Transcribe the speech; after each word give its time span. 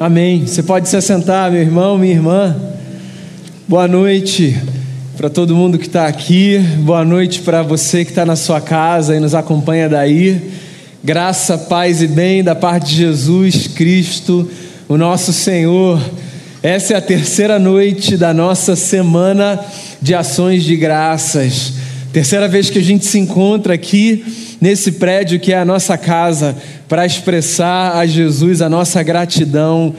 Amém. 0.00 0.46
Você 0.46 0.62
pode 0.62 0.88
se 0.88 0.96
assentar, 0.96 1.52
meu 1.52 1.60
irmão, 1.60 1.98
minha 1.98 2.14
irmã. 2.14 2.56
Boa 3.68 3.86
noite 3.86 4.56
para 5.14 5.28
todo 5.28 5.54
mundo 5.54 5.76
que 5.76 5.86
está 5.86 6.06
aqui. 6.06 6.58
Boa 6.78 7.04
noite 7.04 7.40
para 7.40 7.62
você 7.62 8.02
que 8.02 8.10
está 8.10 8.24
na 8.24 8.34
sua 8.34 8.62
casa 8.62 9.14
e 9.14 9.20
nos 9.20 9.34
acompanha 9.34 9.90
daí. 9.90 10.52
Graça, 11.04 11.58
paz 11.58 12.00
e 12.00 12.06
bem 12.06 12.42
da 12.42 12.54
parte 12.54 12.92
de 12.92 12.96
Jesus 12.96 13.66
Cristo, 13.66 14.50
o 14.88 14.96
nosso 14.96 15.34
Senhor. 15.34 16.00
Essa 16.62 16.94
é 16.94 16.96
a 16.96 17.02
terceira 17.02 17.58
noite 17.58 18.16
da 18.16 18.32
nossa 18.32 18.74
semana 18.74 19.60
de 20.00 20.14
ações 20.14 20.64
de 20.64 20.76
graças. 20.76 21.74
Terceira 22.10 22.48
vez 22.48 22.70
que 22.70 22.78
a 22.78 22.82
gente 22.82 23.04
se 23.04 23.18
encontra 23.18 23.74
aqui 23.74 24.24
nesse 24.60 24.92
prédio 24.92 25.40
que 25.40 25.52
é 25.52 25.58
a 25.58 25.64
nossa 25.64 25.96
casa 25.96 26.56
para 26.88 27.06
expressar 27.06 27.96
a 27.96 28.06
Jesus 28.06 28.60
a 28.60 28.68
nossa 28.68 29.02
gratidão 29.02 29.94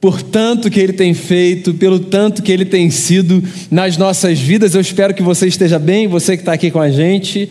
por 0.00 0.22
tanto 0.22 0.70
que 0.70 0.78
Ele 0.78 0.92
tem 0.92 1.12
feito, 1.12 1.74
pelo 1.74 1.98
tanto 1.98 2.42
que 2.42 2.52
Ele 2.52 2.64
tem 2.64 2.88
sido 2.90 3.42
nas 3.70 3.96
nossas 3.96 4.38
vidas. 4.38 4.74
Eu 4.74 4.80
espero 4.80 5.12
que 5.12 5.22
você 5.22 5.46
esteja 5.46 5.78
bem, 5.78 6.06
você 6.06 6.36
que 6.36 6.42
está 6.42 6.52
aqui 6.52 6.70
com 6.70 6.80
a 6.80 6.90
gente. 6.90 7.50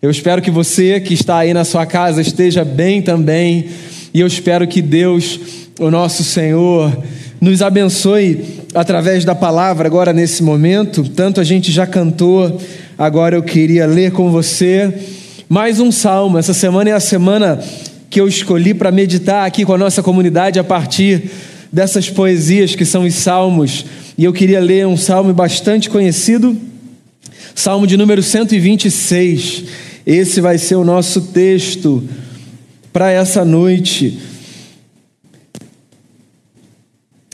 Eu 0.00 0.10
espero 0.10 0.40
que 0.40 0.50
você 0.50 1.00
que 1.00 1.12
está 1.12 1.38
aí 1.38 1.52
na 1.52 1.64
sua 1.64 1.84
casa 1.84 2.20
esteja 2.20 2.64
bem 2.64 3.02
também. 3.02 3.66
E 4.14 4.20
eu 4.20 4.26
espero 4.28 4.66
que 4.68 4.80
Deus, 4.80 5.40
o 5.78 5.90
nosso 5.90 6.22
Senhor, 6.22 6.96
nos 7.40 7.62
abençoe 7.62 8.44
através 8.74 9.24
da 9.24 9.34
palavra 9.34 9.88
agora 9.88 10.12
nesse 10.12 10.40
momento. 10.40 11.02
Tanto 11.02 11.40
a 11.40 11.44
gente 11.44 11.72
já 11.72 11.84
cantou, 11.84 12.60
agora 12.96 13.34
eu 13.34 13.42
queria 13.42 13.86
ler 13.86 14.12
com 14.12 14.30
você 14.30 14.94
mais 15.48 15.80
um 15.80 15.90
salmo. 15.90 16.36
Essa 16.36 16.52
semana 16.52 16.90
é 16.90 16.92
a 16.92 17.00
semana 17.00 17.58
que 18.10 18.20
eu 18.20 18.28
escolhi 18.28 18.74
para 18.74 18.92
meditar 18.92 19.46
aqui 19.46 19.64
com 19.64 19.72
a 19.72 19.78
nossa 19.78 20.02
comunidade 20.02 20.58
a 20.58 20.64
partir 20.64 21.30
dessas 21.72 22.10
poesias 22.10 22.74
que 22.74 22.84
são 22.84 23.04
os 23.04 23.14
salmos. 23.14 23.86
E 24.16 24.24
eu 24.24 24.32
queria 24.32 24.60
ler 24.60 24.86
um 24.86 24.96
salmo 24.96 25.32
bastante 25.32 25.88
conhecido, 25.88 26.56
salmo 27.54 27.86
de 27.86 27.96
número 27.96 28.22
126. 28.22 29.64
Esse 30.06 30.40
vai 30.40 30.58
ser 30.58 30.74
o 30.74 30.84
nosso 30.84 31.22
texto 31.32 32.06
para 32.92 33.10
essa 33.10 33.44
noite. 33.44 34.18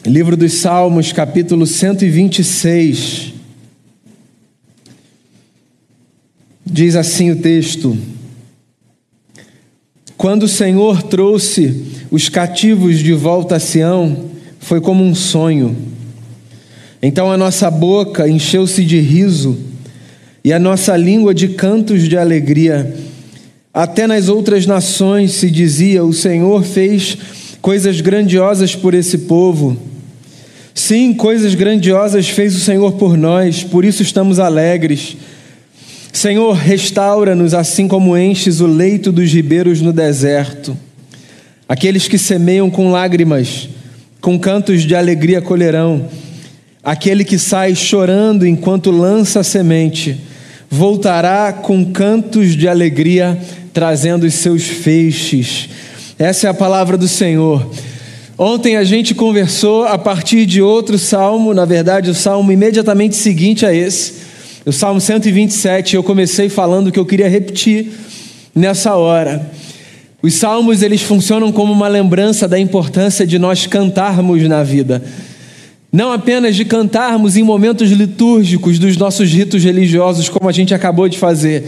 Livro 0.07 0.37
dos 0.37 0.53
Salmos, 0.55 1.13
capítulo 1.13 1.67
126. 1.67 3.34
Diz 6.75 6.97
assim 6.97 7.31
o 7.31 7.37
texto: 7.37 7.97
quando 10.17 10.43
o 10.43 10.49
Senhor 10.49 11.05
trouxe 11.05 11.85
os 12.11 12.29
cativos 12.29 12.99
de 12.99 13.13
volta 13.13 13.55
a 13.55 13.61
Sião, 13.61 14.25
foi 14.59 14.81
como 14.81 15.05
um 15.05 15.15
sonho. 15.15 15.77
Então 17.01 17.31
a 17.31 17.37
nossa 17.37 17.71
boca 17.71 18.29
encheu-se 18.29 18.85
de 18.85 18.99
riso 18.99 19.57
e 20.43 20.53
a 20.53 20.59
nossa 20.59 20.97
língua 20.97 21.33
de 21.33 21.51
cantos 21.51 22.09
de 22.09 22.19
alegria. 22.19 22.93
Até 23.73 24.09
nas 24.09 24.29
outras 24.29 24.67
nações 24.67 25.31
se 25.31 25.49
dizia: 25.53 26.05
O 26.05 26.13
Senhor 26.13 26.65
fez 26.65 27.17
coisas 27.63 28.01
grandiosas 28.01 28.75
por 28.75 28.95
esse 28.95 29.19
povo. 29.19 29.77
Sim, 30.75 31.15
coisas 31.15 31.55
grandiosas 31.55 32.29
fez 32.29 32.57
o 32.57 32.59
Senhor 32.59 32.95
por 32.95 33.17
nós, 33.17 33.63
por 33.63 33.85
isso 33.85 34.03
estamos 34.03 34.41
alegres. 34.41 35.17
Senhor, 36.15 36.53
restaura-nos 36.53 37.55
assim 37.55 37.89
como 37.89 38.17
enches 38.17 38.61
o 38.61 38.69
leito 38.69 39.11
dos 39.11 39.33
ribeiros 39.33 39.81
no 39.81 39.93
deserto. 39.93 40.79
Aqueles 41.69 42.07
que 42.07 42.17
semeiam 42.17 42.71
com 42.71 42.93
lágrimas, 42.93 43.69
com 44.21 44.39
cantos 44.39 44.85
de 44.85 44.95
alegria 44.95 45.43
colherão. 45.43 46.09
Aquele 46.85 47.25
que 47.25 47.37
sai 47.37 47.75
chorando 47.75 48.47
enquanto 48.47 48.93
lança 48.93 49.41
a 49.41 49.45
semente, 49.45 50.17
voltará 50.71 51.53
com 51.53 51.85
cantos 51.85 52.57
de 52.57 52.69
alegria, 52.69 53.37
trazendo 53.73 54.25
os 54.25 54.35
seus 54.35 54.63
feixes. 54.63 55.69
Essa 56.17 56.47
é 56.47 56.51
a 56.51 56.55
palavra 56.55 56.97
do 56.97 57.09
Senhor. 57.09 57.69
Ontem 58.39 58.77
a 58.77 58.85
gente 58.85 59.17
conversou 59.17 59.85
a 59.85 59.99
partir 59.99 60.47
de 60.47 60.63
outro 60.63 60.97
salmo, 60.97 61.53
na 61.53 61.65
verdade, 61.65 62.09
o 62.09 62.15
salmo 62.15 62.53
imediatamente 62.53 63.17
seguinte 63.17 63.67
a 63.67 63.75
esse 63.75 64.24
o 64.67 64.73
Salmo 64.73 65.01
127, 65.01 65.97
eu 65.97 66.03
comecei 66.03 66.49
falando 66.49 66.91
que 66.91 66.99
eu 66.99 67.05
queria 67.05 67.29
repetir 67.29 67.93
nessa 68.55 68.95
hora. 68.95 69.51
Os 70.23 70.35
salmos 70.35 70.81
eles 70.81 71.03
funcionam 71.03 71.53
como 71.53 71.71
uma 71.71 71.87
lembrança 71.87 72.49
da 72.49 72.59
importância 72.59 73.27
de 73.27 73.39
nós 73.39 73.67
cantarmos 73.67 74.43
na 74.49 74.63
vida. 74.63 75.03
Não 75.93 76.11
apenas 76.11 76.57
de 76.57 76.65
cantarmos 76.65 77.37
em 77.37 77.43
momentos 77.43 77.91
litúrgicos 77.91 78.79
dos 78.79 78.97
nossos 78.97 79.31
ritos 79.31 79.63
religiosos, 79.63 80.31
como 80.31 80.49
a 80.49 80.53
gente 80.53 80.73
acabou 80.73 81.11
de 81.11 81.19
fazer, 81.19 81.65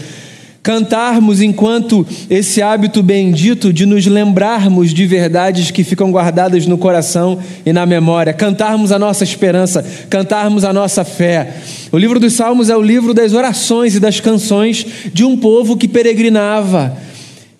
cantarmos 0.66 1.40
enquanto 1.40 2.04
esse 2.28 2.60
hábito 2.60 3.00
bendito 3.00 3.72
de 3.72 3.86
nos 3.86 4.04
lembrarmos 4.04 4.92
de 4.92 5.06
verdades 5.06 5.70
que 5.70 5.84
ficam 5.84 6.10
guardadas 6.10 6.66
no 6.66 6.76
coração 6.76 7.38
e 7.64 7.72
na 7.72 7.86
memória, 7.86 8.32
cantarmos 8.32 8.90
a 8.90 8.98
nossa 8.98 9.22
esperança, 9.22 9.86
cantarmos 10.10 10.64
a 10.64 10.72
nossa 10.72 11.04
fé. 11.04 11.54
O 11.92 11.96
livro 11.96 12.18
dos 12.18 12.32
Salmos 12.32 12.68
é 12.68 12.76
o 12.76 12.82
livro 12.82 13.14
das 13.14 13.32
orações 13.32 13.94
e 13.94 14.00
das 14.00 14.18
canções 14.18 14.84
de 15.14 15.22
um 15.24 15.36
povo 15.36 15.76
que 15.76 15.86
peregrinava 15.86 16.96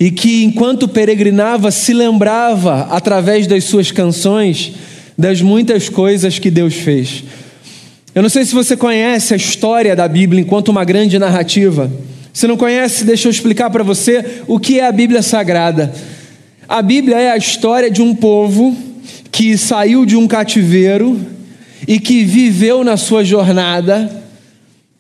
e 0.01 0.11
que, 0.11 0.43
enquanto 0.43 0.89
peregrinava, 0.89 1.71
se 1.71 1.95
lembrava, 1.95 2.89
através 2.91 3.47
das 3.47 3.63
suas 3.63 3.93
canções, 3.93 4.73
das 5.17 5.41
muitas 5.41 5.89
coisas 5.89 6.41
que 6.41 6.51
Deus 6.51 6.75
fez. 6.75 7.23
Eu 8.13 8.23
não 8.23 8.29
sei 8.29 8.45
se 8.45 8.53
você 8.53 8.77
conhece 8.77 9.33
a 9.33 9.37
história 9.37 9.95
da 9.95 10.09
Bíblia 10.09 10.41
enquanto 10.41 10.71
uma 10.71 10.83
grande 10.85 11.21
narrativa. 11.21 11.89
Se 12.37 12.47
não 12.47 12.55
conhece, 12.55 13.03
deixa 13.03 13.29
eu 13.29 13.31
explicar 13.31 13.71
para 13.71 13.83
você 13.83 14.43
o 14.47 14.61
que 14.61 14.79
é 14.79 14.87
a 14.87 14.93
Bíblia 14.93 15.23
Sagrada. 15.23 15.91
A 16.69 16.83
Bíblia 16.83 17.19
é 17.19 17.31
a 17.31 17.37
história 17.39 17.91
de 17.91 18.03
um 18.03 18.15
povo 18.15 18.77
que 19.33 19.57
saiu 19.57 20.05
de 20.05 20.19
um 20.19 20.29
cativeiro 20.29 21.19
e 21.89 21.99
que 21.99 22.25
viveu 22.25 22.85
na 22.85 22.99
sua 22.99 23.25
jornada 23.25 24.23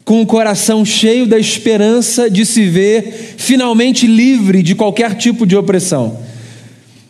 com 0.02 0.22
o 0.22 0.26
coração 0.26 0.82
cheio 0.82 1.26
da 1.26 1.38
esperança 1.38 2.30
de 2.30 2.46
se 2.46 2.64
ver 2.64 3.34
finalmente 3.36 4.06
livre 4.06 4.62
de 4.62 4.74
qualquer 4.74 5.14
tipo 5.14 5.46
de 5.46 5.54
opressão. 5.54 6.18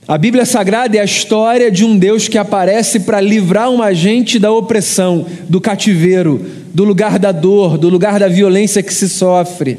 A 0.09 0.19
Bíblia 0.19 0.45
Sagrada 0.45 0.97
é 0.97 1.01
a 1.01 1.05
história 1.05 1.71
de 1.71 1.85
um 1.85 1.97
Deus 1.97 2.27
que 2.27 2.37
aparece 2.37 2.99
para 2.99 3.21
livrar 3.21 3.71
uma 3.71 3.95
gente 3.95 4.41
da 4.41 4.51
opressão, 4.51 5.25
do 5.49 5.61
cativeiro, 5.61 6.45
do 6.75 6.83
lugar 6.83 7.17
da 7.17 7.31
dor, 7.31 7.79
do 7.79 7.89
lugar 7.89 8.19
da 8.19 8.27
violência 8.27 8.83
que 8.83 8.93
se 8.93 9.09
sofre. 9.09 9.79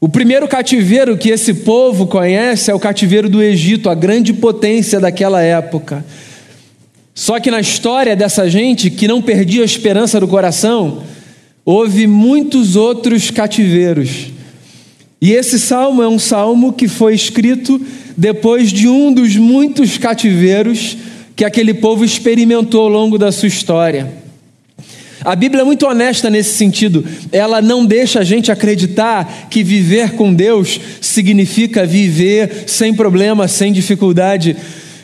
O 0.00 0.08
primeiro 0.08 0.46
cativeiro 0.46 1.16
que 1.18 1.30
esse 1.30 1.52
povo 1.52 2.06
conhece 2.06 2.70
é 2.70 2.74
o 2.74 2.78
cativeiro 2.78 3.28
do 3.28 3.42
Egito, 3.42 3.90
a 3.90 3.94
grande 3.96 4.32
potência 4.32 5.00
daquela 5.00 5.42
época. 5.42 6.04
Só 7.12 7.40
que 7.40 7.50
na 7.50 7.58
história 7.58 8.14
dessa 8.14 8.48
gente 8.48 8.90
que 8.90 9.08
não 9.08 9.20
perdia 9.20 9.62
a 9.62 9.64
esperança 9.64 10.20
do 10.20 10.28
coração, 10.28 11.02
houve 11.64 12.06
muitos 12.06 12.76
outros 12.76 13.32
cativeiros. 13.32 14.28
E 15.20 15.32
esse 15.32 15.58
salmo 15.58 16.00
é 16.00 16.06
um 16.06 16.18
salmo 16.18 16.72
que 16.72 16.86
foi 16.86 17.12
escrito 17.12 17.80
depois 18.16 18.70
de 18.70 18.86
um 18.86 19.12
dos 19.12 19.34
muitos 19.36 19.98
cativeiros 19.98 20.96
que 21.34 21.44
aquele 21.44 21.74
povo 21.74 22.04
experimentou 22.04 22.82
ao 22.82 22.88
longo 22.88 23.18
da 23.18 23.32
sua 23.32 23.48
história. 23.48 24.27
A 25.24 25.34
Bíblia 25.34 25.62
é 25.62 25.64
muito 25.64 25.86
honesta 25.86 26.30
nesse 26.30 26.56
sentido. 26.56 27.04
Ela 27.32 27.60
não 27.60 27.84
deixa 27.84 28.20
a 28.20 28.24
gente 28.24 28.52
acreditar 28.52 29.48
que 29.50 29.62
viver 29.62 30.12
com 30.12 30.32
Deus 30.32 30.80
significa 31.00 31.84
viver 31.84 32.64
sem 32.66 32.94
problema, 32.94 33.48
sem 33.48 33.72
dificuldade. 33.72 34.56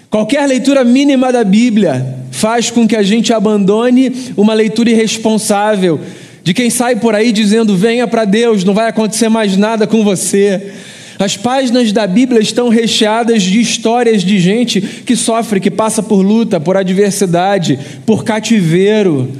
Qualquer 0.08 0.46
leitura 0.46 0.84
mínima 0.84 1.32
da 1.32 1.42
Bíblia 1.42 2.06
faz 2.30 2.70
com 2.70 2.86
que 2.86 2.94
a 2.94 3.02
gente 3.02 3.32
abandone 3.32 4.12
uma 4.36 4.54
leitura 4.54 4.90
irresponsável 4.90 6.00
de 6.44 6.54
quem 6.54 6.70
sai 6.70 6.96
por 6.96 7.14
aí 7.14 7.32
dizendo: 7.32 7.76
venha 7.76 8.06
para 8.06 8.24
Deus, 8.24 8.62
não 8.62 8.74
vai 8.74 8.88
acontecer 8.88 9.28
mais 9.28 9.56
nada 9.56 9.86
com 9.86 10.04
você. 10.04 10.72
As 11.18 11.36
páginas 11.36 11.90
da 11.92 12.06
Bíblia 12.06 12.40
estão 12.40 12.68
recheadas 12.68 13.42
de 13.42 13.60
histórias 13.60 14.22
de 14.22 14.38
gente 14.38 14.80
que 14.80 15.16
sofre, 15.16 15.60
que 15.60 15.70
passa 15.70 16.02
por 16.02 16.22
luta, 16.22 16.60
por 16.60 16.76
adversidade, 16.76 17.78
por 18.04 18.24
cativeiro 18.24 19.30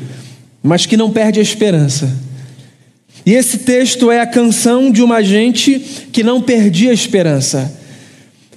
mas 0.65 0.87
que 0.87 0.97
não 0.97 1.11
perde 1.11 1.39
a 1.39 1.43
esperança. 1.43 2.11
E 3.27 3.35
esse 3.35 3.59
texto 3.59 4.11
é 4.11 4.21
a 4.21 4.27
canção 4.27 4.91
de 4.91 5.03
uma 5.03 5.23
gente 5.23 5.79
que 6.11 6.23
não 6.23 6.41
perdia 6.41 6.91
a 6.91 6.95
esperança. 6.95 7.79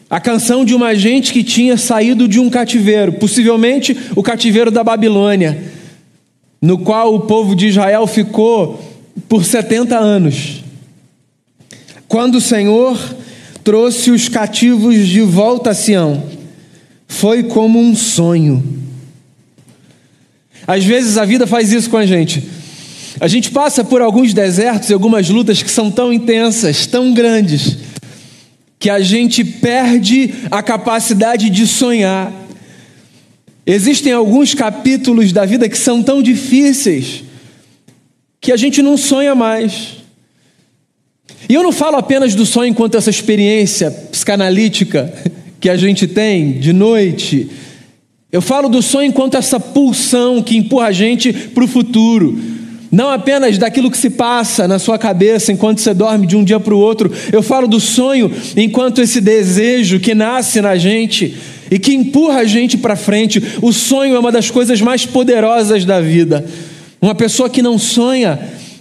A 0.10 0.18
canção 0.22 0.64
de 0.64 0.74
uma 0.74 0.96
gente 0.96 1.34
que 1.34 1.44
tinha 1.44 1.76
saído 1.76 2.26
de 2.26 2.40
um 2.40 2.50
cativeiro, 2.50 3.12
possivelmente 3.14 3.96
o 4.16 4.24
cativeiro 4.24 4.72
da 4.72 4.86
Babilônia, 4.86 5.62
no 6.62 6.78
qual 6.78 7.14
o 7.14 7.20
povo 7.20 7.54
de 7.54 7.68
Israel 7.68 8.08
ficou 8.08 8.82
por 9.28 9.44
70 9.44 9.98
anos. 9.98 10.64
Quando 12.08 12.36
o 12.36 12.42
Senhor 12.42 12.98
trouxe 13.66 14.12
os 14.12 14.30
cativos 14.30 15.06
de 15.06 15.20
volta 15.20 15.72
a 15.72 15.74
Sião, 15.74 16.24
foi 17.06 17.44
como 17.44 17.78
um 17.78 17.94
sonho. 17.94 18.87
Às 20.68 20.84
vezes 20.84 21.18
a 21.18 21.24
vida 21.24 21.48
faz 21.48 21.72
isso 21.72 21.90
com 21.90 21.96
a 21.96 22.06
gente. 22.06 22.44
A 23.20 23.28
gente 23.28 23.50
passa 23.50 23.84
por 23.84 24.02
alguns 24.02 24.34
desertos 24.34 24.90
e 24.90 24.94
algumas 24.94 25.30
lutas 25.30 25.64
que 25.64 25.72
são 25.72 25.90
tão 25.90 26.12
intensas, 26.12 26.86
tão 26.86 27.14
grandes, 27.14 27.78
que 28.78 28.90
a 28.90 29.00
gente 29.00 29.44
perde 29.44 30.34
a 30.52 30.62
capacidade 30.62 31.50
de 31.50 31.66
sonhar. 31.66 32.32
Existem 33.66 34.12
alguns 34.12 34.54
capítulos 34.54 35.32
da 35.32 35.46
vida 35.46 35.68
que 35.68 35.78
são 35.78 36.04
tão 36.04 36.22
difíceis 36.22 37.24
que 38.40 38.52
a 38.52 38.58
gente 38.58 38.82
não 38.82 38.98
sonha 38.98 39.34
mais. 39.34 39.98
E 41.50 41.54
eu 41.54 41.64
não 41.64 41.72
falo 41.72 41.98
apenas 41.98 42.36
do 42.36 42.46
sonho 42.46 42.70
enquanto 42.70 42.96
essa 42.96 43.10
experiência 43.10 43.90
psicanalítica 43.90 45.14
que 45.60 45.70
a 45.70 45.78
gente 45.78 46.08
tem 46.08 46.60
de 46.60 46.72
noite. 46.72 47.50
Eu 48.30 48.42
falo 48.42 48.68
do 48.68 48.82
sonho 48.82 49.08
enquanto 49.08 49.38
essa 49.38 49.58
pulsão 49.58 50.44
que 50.44 50.58
empurra 50.58 50.88
a 50.88 50.92
gente 50.92 51.32
para 51.32 51.64
o 51.64 51.68
futuro. 51.68 52.38
Não 52.92 53.10
apenas 53.10 53.58
daquilo 53.58 53.90
que 53.90 53.98
se 53.98 54.10
passa 54.10 54.68
na 54.68 54.80
sua 54.80 54.98
cabeça 54.98 55.52
enquanto 55.52 55.80
você 55.80 55.94
dorme 55.94 56.28
de 56.28 56.36
um 56.36 56.44
dia 56.44 56.60
para 56.60 56.74
o 56.74 56.80
outro. 56.80 57.10
Eu 57.32 57.42
falo 57.42 57.68
do 57.68 57.80
sonho 57.80 58.30
enquanto 58.56 59.02
esse 59.02 59.22
desejo 59.22 60.00
que 60.00 60.14
nasce 60.14 60.60
na 60.60 60.76
gente 60.76 61.38
e 61.72 61.80
que 61.80 61.94
empurra 61.94 62.40
a 62.40 62.46
gente 62.46 62.78
para 62.78 62.98
frente. 62.98 63.42
O 63.62 63.72
sonho 63.72 64.16
é 64.16 64.20
uma 64.20 64.32
das 64.32 64.52
coisas 64.52 64.82
mais 64.82 65.06
poderosas 65.06 65.86
da 65.86 66.02
vida. 66.02 66.46
Uma 67.02 67.16
pessoa 67.16 67.50
que 67.50 67.62
não 67.62 67.78
sonha 67.78 68.40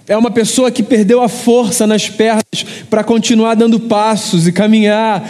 é 0.08 0.16
uma 0.16 0.30
pessoa 0.30 0.72
que 0.72 0.82
perdeu 0.82 1.22
a 1.22 1.28
força 1.28 1.86
nas 1.86 2.08
pernas 2.08 2.66
para 2.90 3.04
continuar 3.04 3.54
dando 3.54 3.78
passos 3.78 4.48
e 4.48 4.52
caminhar. 4.52 5.28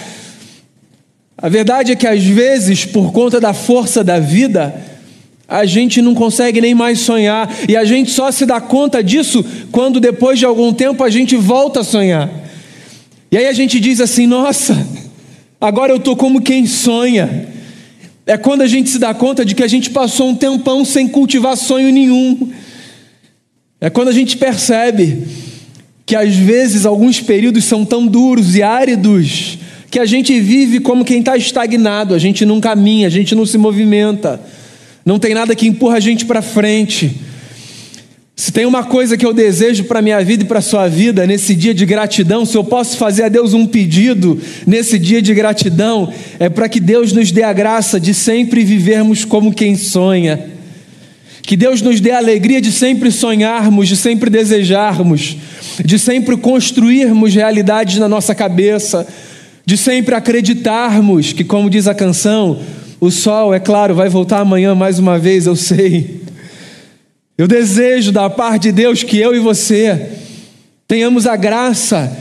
A 1.39 1.51
verdade 1.51 1.93
é 1.93 1.97
que 1.97 2.07
às 2.07 2.25
vezes, 2.25 2.87
por 2.87 3.13
conta 3.13 3.39
da 3.39 3.53
força 3.53 4.03
da 4.03 4.19
vida, 4.19 4.75
a 5.47 5.67
gente 5.67 6.01
não 6.01 6.15
consegue 6.15 6.61
nem 6.61 6.75
mais 6.75 7.01
sonhar, 7.01 7.55
e 7.69 7.77
a 7.77 7.85
gente 7.85 8.11
só 8.11 8.33
se 8.33 8.47
dá 8.47 8.61
conta 8.61 9.05
disso 9.05 9.45
quando 9.71 10.01
depois 10.01 10.39
de 10.39 10.47
algum 10.47 10.73
tempo 10.73 11.05
a 11.05 11.11
gente 11.11 11.37
volta 11.37 11.81
a 11.81 11.85
sonhar. 11.85 12.31
E 13.31 13.37
aí 13.37 13.47
a 13.47 13.53
gente 13.53 13.79
diz 13.79 14.01
assim: 14.01 14.27
nossa, 14.27 14.87
agora 15.61 15.93
eu 15.93 15.99
estou 15.99 16.17
como 16.17 16.41
quem 16.41 16.67
sonha. 16.67 17.49
É 18.25 18.37
quando 18.37 18.63
a 18.63 18.67
gente 18.67 18.89
se 18.89 18.99
dá 18.99 19.15
conta 19.15 19.45
de 19.45 19.55
que 19.55 19.63
a 19.63 19.69
gente 19.69 19.91
passou 19.91 20.31
um 20.31 20.35
tempão 20.35 20.85
sem 20.85 21.07
cultivar 21.07 21.57
sonho 21.57 21.93
nenhum. 21.93 22.51
É 23.81 23.89
quando 23.89 24.09
a 24.09 24.13
gente 24.13 24.37
percebe 24.37 25.23
que 26.05 26.17
às 26.17 26.35
vezes 26.35 26.87
alguns 26.87 27.21
períodos 27.21 27.65
são 27.65 27.85
tão 27.85 28.05
duros 28.07 28.57
e 28.57 28.63
áridos 28.63 29.59
que 29.97 30.01
a 30.01 30.05
gente 30.05 30.39
vive 30.39 30.79
como 30.79 31.07
quem 31.07 31.21
está 31.21 31.39
estagnado, 31.39 32.13
a 32.13 32.19
gente 32.19 32.45
não 32.45 32.61
caminha, 32.61 33.07
a 33.07 33.11
gente 33.11 33.35
não 33.35 33.47
se 33.47 33.57
movimenta, 33.57 34.39
não 35.07 35.19
tem 35.19 35.33
nada 35.33 35.55
que 35.55 35.67
empurra 35.67 35.97
a 35.97 36.01
gente 36.01 36.27
para 36.27 36.43
frente. 36.43 37.17
Se 38.37 38.53
tem 38.53 38.67
uma 38.67 38.85
coisa 38.85 39.17
que 39.17 39.25
eu 39.25 39.33
desejo 39.33 39.85
para 39.85 40.01
a 40.01 40.03
minha 40.03 40.23
vida 40.23 40.43
e 40.43 40.47
para 40.47 40.59
a 40.59 40.61
sua 40.61 40.87
vida 40.87 41.27
nesse 41.27 41.55
dia 41.55 41.73
de 41.73 41.87
gratidão, 41.87 42.45
se 42.45 42.55
eu 42.59 42.63
posso 42.63 42.99
fazer 42.99 43.23
a 43.23 43.31
Deus 43.31 43.55
um 43.55 43.67
pedido 43.67 44.39
nesse 44.67 44.99
dia 44.99 45.23
de 45.23 45.33
gratidão, 45.33 46.13
é 46.39 46.51
para 46.51 46.69
que 46.69 46.79
Deus 46.79 47.15
nos 47.15 47.33
dê 47.33 47.43
a 47.43 47.55
graça 47.55 47.99
de 47.99 48.13
sempre 48.13 48.63
vivermos 48.63 49.25
como 49.25 49.55
quem 49.55 49.79
sonha. 49.79 50.51
Que 51.41 51.57
Deus 51.57 51.81
nos 51.81 52.03
dê 52.03 52.11
a 52.11 52.19
alegria 52.19 52.61
de 52.61 52.71
sempre 52.71 53.11
sonharmos, 53.11 53.89
de 53.89 53.97
sempre 53.97 54.29
desejarmos, 54.29 55.39
de 55.83 55.99
sempre 55.99 56.37
construirmos 56.37 57.35
realidades 57.35 57.97
na 57.97 58.07
nossa 58.07 58.35
cabeça, 58.35 59.07
de 59.67 59.77
sempre 59.77 60.15
acreditarmos 60.15 61.33
que, 61.33 61.43
como 61.43 61.69
diz 61.69 61.89
a 61.89 61.95
canção, 61.95 62.61
o 63.01 63.11
sol, 63.11 63.53
é 63.53 63.59
claro, 63.59 63.97
vai 63.97 64.09
voltar 64.09 64.39
amanhã 64.39 64.77
mais 64.77 65.01
uma 65.01 65.19
vez, 65.19 65.45
eu 65.45 65.57
sei. 65.57 66.21
Eu 67.37 67.49
desejo 67.49 68.13
da 68.13 68.31
parte 68.31 68.63
de 68.63 68.73
Deus 68.73 69.03
que 69.03 69.19
eu 69.19 69.35
e 69.35 69.41
você 69.41 70.09
tenhamos 70.87 71.27
a 71.27 71.35
graça 71.35 72.17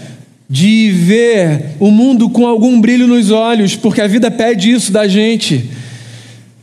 de 0.49 0.89
ver 0.91 1.75
o 1.79 1.91
mundo 1.91 2.29
com 2.31 2.47
algum 2.47 2.81
brilho 2.81 3.07
nos 3.07 3.29
olhos, 3.29 3.75
porque 3.75 4.01
a 4.01 4.07
vida 4.07 4.31
pede 4.31 4.71
isso 4.71 4.91
da 4.91 5.07
gente. 5.07 5.69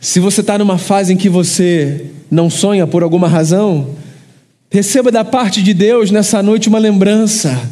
Se 0.00 0.19
você 0.19 0.40
está 0.40 0.58
numa 0.58 0.79
fase 0.79 1.12
em 1.12 1.17
que 1.17 1.29
você 1.29 2.06
não 2.29 2.50
sonha 2.50 2.88
por 2.88 3.05
alguma 3.05 3.29
razão, 3.29 3.90
receba 4.69 5.12
da 5.12 5.25
parte 5.25 5.62
de 5.62 5.73
Deus 5.73 6.11
nessa 6.11 6.43
noite 6.43 6.69
uma 6.69 6.79
lembrança 6.81 7.70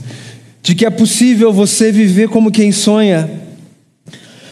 de 0.62 0.74
que 0.74 0.84
é 0.84 0.90
possível 0.90 1.52
você 1.52 1.90
viver 1.90 2.28
como 2.28 2.50
quem 2.50 2.72
sonha. 2.72 3.30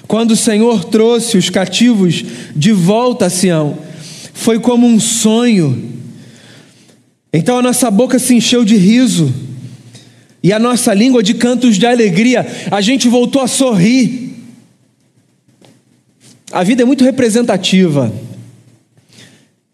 Quando 0.06 0.30
o 0.30 0.36
Senhor 0.36 0.84
trouxe 0.84 1.36
os 1.36 1.50
cativos 1.50 2.24
de 2.56 2.72
volta 2.72 3.26
a 3.26 3.30
Sião, 3.30 3.78
foi 4.32 4.58
como 4.58 4.86
um 4.86 4.98
sonho. 4.98 5.92
Então 7.32 7.58
a 7.58 7.62
nossa 7.62 7.90
boca 7.90 8.18
se 8.18 8.34
encheu 8.34 8.64
de 8.64 8.76
riso 8.76 9.32
e 10.42 10.52
a 10.52 10.58
nossa 10.58 10.94
língua 10.94 11.22
de 11.22 11.34
cantos 11.34 11.76
de 11.76 11.86
alegria. 11.86 12.46
A 12.70 12.80
gente 12.80 13.08
voltou 13.08 13.42
a 13.42 13.46
sorrir. 13.46 14.34
A 16.50 16.62
vida 16.62 16.82
é 16.82 16.86
muito 16.86 17.04
representativa. 17.04 18.10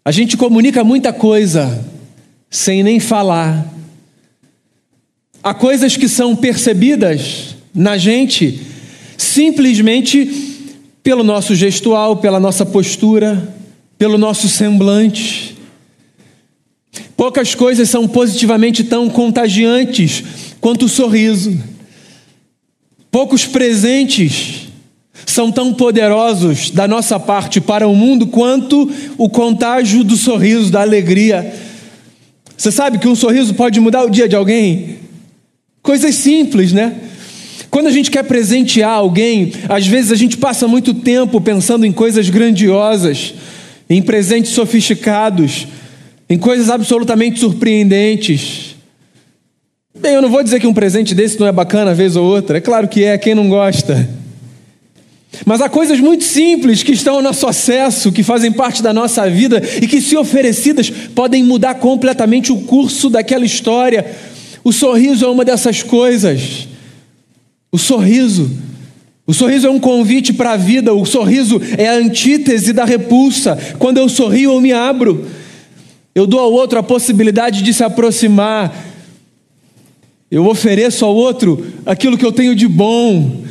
A 0.03 0.11
gente 0.11 0.35
comunica 0.35 0.83
muita 0.83 1.13
coisa 1.13 1.85
sem 2.49 2.83
nem 2.83 2.99
falar. 2.99 3.74
Há 5.45 5.53
coisas 5.53 5.95
que 5.95 6.09
são 6.09 6.35
percebidas 6.35 7.55
na 7.71 7.99
gente 7.99 8.61
simplesmente 9.15 10.73
pelo 11.03 11.23
nosso 11.23 11.53
gestual, 11.53 12.17
pela 12.17 12.39
nossa 12.39 12.65
postura, 12.65 13.53
pelo 13.95 14.17
nosso 14.17 14.49
semblante. 14.49 15.55
Poucas 17.15 17.53
coisas 17.53 17.87
são 17.87 18.07
positivamente 18.07 18.83
tão 18.85 19.07
contagiantes 19.07 20.23
quanto 20.59 20.85
o 20.85 20.89
sorriso. 20.89 21.55
Poucos 23.11 23.45
presentes 23.45 24.61
são 25.27 25.51
tão 25.51 25.75
poderosos 25.75 26.71
da 26.71 26.87
nossa 26.87 27.19
parte 27.19 27.61
para 27.61 27.87
o 27.87 27.95
mundo 27.95 28.25
quanto 28.25 28.91
o 29.15 29.29
contágio 29.29 30.03
do 30.03 30.17
sorriso, 30.17 30.71
da 30.71 30.81
alegria. 30.81 31.53
Você 32.57 32.71
sabe 32.71 32.97
que 32.97 33.07
um 33.07 33.15
sorriso 33.15 33.53
pode 33.53 33.79
mudar 33.79 34.05
o 34.05 34.09
dia 34.09 34.27
de 34.27 34.35
alguém? 34.35 35.04
Coisas 35.85 36.15
simples, 36.15 36.73
né? 36.73 36.95
Quando 37.69 37.85
a 37.85 37.91
gente 37.91 38.09
quer 38.09 38.23
presentear 38.23 38.89
alguém, 38.89 39.53
às 39.69 39.85
vezes 39.85 40.11
a 40.11 40.15
gente 40.15 40.35
passa 40.35 40.67
muito 40.67 40.95
tempo 40.95 41.39
pensando 41.39 41.85
em 41.85 41.91
coisas 41.91 42.27
grandiosas, 42.27 43.35
em 43.87 44.01
presentes 44.01 44.49
sofisticados, 44.49 45.67
em 46.27 46.39
coisas 46.39 46.71
absolutamente 46.71 47.39
surpreendentes. 47.39 48.75
Bem, 49.95 50.15
eu 50.15 50.23
não 50.23 50.29
vou 50.29 50.41
dizer 50.41 50.59
que 50.59 50.65
um 50.65 50.73
presente 50.73 51.13
desse 51.13 51.39
não 51.39 51.45
é 51.45 51.51
bacana 51.51 51.93
vez 51.93 52.15
ou 52.15 52.25
outra, 52.25 52.57
é 52.57 52.61
claro 52.61 52.87
que 52.87 53.03
é, 53.03 53.15
quem 53.15 53.35
não 53.35 53.47
gosta. 53.47 54.09
Mas 55.45 55.61
há 55.61 55.69
coisas 55.69 55.99
muito 55.99 56.23
simples 56.23 56.81
que 56.81 56.93
estão 56.93 57.17
ao 57.17 57.21
nosso 57.21 57.45
acesso, 57.45 58.11
que 58.11 58.23
fazem 58.23 58.51
parte 58.51 58.81
da 58.81 58.91
nossa 58.91 59.29
vida 59.29 59.61
e 59.79 59.85
que, 59.85 60.01
se 60.01 60.17
oferecidas, 60.17 60.89
podem 60.89 61.43
mudar 61.43 61.75
completamente 61.75 62.51
o 62.51 62.61
curso 62.61 63.07
daquela 63.07 63.45
história. 63.45 64.33
O 64.65 64.71
sorriso 64.71 65.23
é 65.23 65.29
uma 65.29 65.45
dessas 65.45 65.83
coisas. 65.83 66.67
O 67.71 67.77
sorriso. 67.77 68.49
O 69.27 69.31
sorriso 69.31 69.67
é 69.67 69.69
um 69.69 69.79
convite 69.79 70.33
para 70.33 70.53
a 70.53 70.57
vida, 70.57 70.91
o 70.91 71.05
sorriso 71.05 71.61
é 71.77 71.87
a 71.87 71.93
antítese 71.93 72.73
da 72.73 72.83
repulsa. 72.83 73.55
Quando 73.77 73.99
eu 73.99 74.09
sorrio, 74.09 74.53
eu 74.53 74.61
me 74.61 74.73
abro. 74.73 75.27
Eu 76.15 76.25
dou 76.25 76.39
ao 76.39 76.51
outro 76.51 76.79
a 76.79 76.83
possibilidade 76.83 77.61
de 77.61 77.71
se 77.75 77.83
aproximar. 77.83 78.75
Eu 80.31 80.47
ofereço 80.47 81.05
ao 81.05 81.15
outro 81.15 81.63
aquilo 81.85 82.17
que 82.17 82.25
eu 82.25 82.31
tenho 82.31 82.55
de 82.55 82.67
bom. 82.67 83.43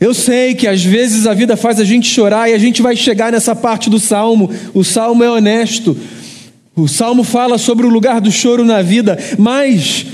Eu 0.00 0.12
sei 0.12 0.52
que 0.56 0.66
às 0.66 0.82
vezes 0.82 1.28
a 1.28 1.34
vida 1.34 1.56
faz 1.56 1.78
a 1.78 1.84
gente 1.84 2.08
chorar 2.08 2.50
e 2.50 2.54
a 2.54 2.58
gente 2.58 2.82
vai 2.82 2.96
chegar 2.96 3.30
nessa 3.30 3.54
parte 3.54 3.88
do 3.88 4.00
salmo. 4.00 4.50
O 4.74 4.82
salmo 4.82 5.22
é 5.22 5.30
honesto. 5.30 5.96
O 6.74 6.88
salmo 6.88 7.22
fala 7.22 7.56
sobre 7.56 7.86
o 7.86 7.90
lugar 7.90 8.20
do 8.20 8.32
choro 8.32 8.64
na 8.64 8.82
vida, 8.82 9.16
mas 9.38 10.06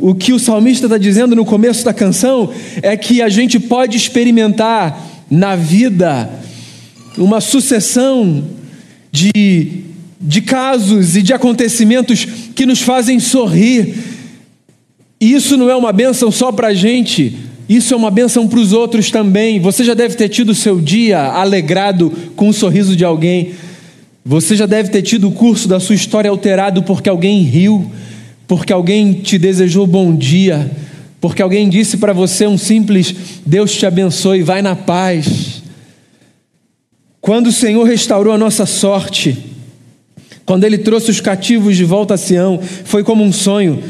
o 0.00 0.14
que 0.14 0.32
o 0.32 0.38
salmista 0.38 0.86
está 0.86 0.98
dizendo 0.98 1.36
no 1.36 1.44
começo 1.44 1.84
da 1.84 1.94
canção 1.94 2.50
é 2.82 2.96
que 2.96 3.22
a 3.22 3.28
gente 3.28 3.60
pode 3.60 3.96
experimentar 3.96 5.24
na 5.30 5.54
vida 5.54 6.28
uma 7.16 7.40
sucessão 7.40 8.44
de, 9.12 9.84
de 10.20 10.42
casos 10.42 11.16
e 11.16 11.22
de 11.22 11.32
acontecimentos 11.32 12.26
que 12.54 12.66
nos 12.66 12.82
fazem 12.82 13.20
sorrir. 13.20 13.94
E 15.20 15.32
isso 15.32 15.56
não 15.56 15.70
é 15.70 15.76
uma 15.76 15.92
bênção 15.92 16.30
só 16.30 16.50
para 16.50 16.68
a 16.68 16.74
gente, 16.74 17.36
isso 17.68 17.94
é 17.94 17.96
uma 17.96 18.10
bênção 18.10 18.48
para 18.48 18.58
os 18.58 18.72
outros 18.72 19.10
também. 19.10 19.60
Você 19.60 19.84
já 19.84 19.94
deve 19.94 20.16
ter 20.16 20.28
tido 20.28 20.50
o 20.50 20.54
seu 20.54 20.80
dia 20.80 21.20
alegrado 21.20 22.12
com 22.34 22.48
o 22.48 22.52
sorriso 22.52 22.96
de 22.96 23.04
alguém. 23.04 23.52
Você 24.24 24.56
já 24.56 24.66
deve 24.66 24.88
ter 24.88 25.02
tido 25.02 25.28
o 25.28 25.32
curso 25.32 25.68
da 25.68 25.78
sua 25.78 25.94
história 25.94 26.30
alterado 26.30 26.82
porque 26.82 27.08
alguém 27.08 27.42
riu, 27.42 27.90
porque 28.46 28.72
alguém 28.72 29.12
te 29.12 29.38
desejou 29.38 29.86
bom 29.86 30.14
dia, 30.14 30.70
porque 31.20 31.42
alguém 31.42 31.68
disse 31.68 31.96
para 31.96 32.12
você 32.12 32.46
um 32.46 32.58
simples 32.58 33.14
Deus 33.46 33.74
te 33.74 33.86
abençoe, 33.86 34.42
vai 34.42 34.60
na 34.60 34.76
paz. 34.76 35.62
Quando 37.20 37.46
o 37.46 37.52
Senhor 37.52 37.84
restaurou 37.84 38.34
a 38.34 38.38
nossa 38.38 38.66
sorte, 38.66 39.36
quando 40.44 40.64
Ele 40.64 40.76
trouxe 40.76 41.10
os 41.10 41.20
cativos 41.20 41.76
de 41.76 41.84
volta 41.84 42.14
a 42.14 42.18
Sião, 42.18 42.60
foi 42.84 43.02
como 43.02 43.24
um 43.24 43.32
sonho. 43.32 43.82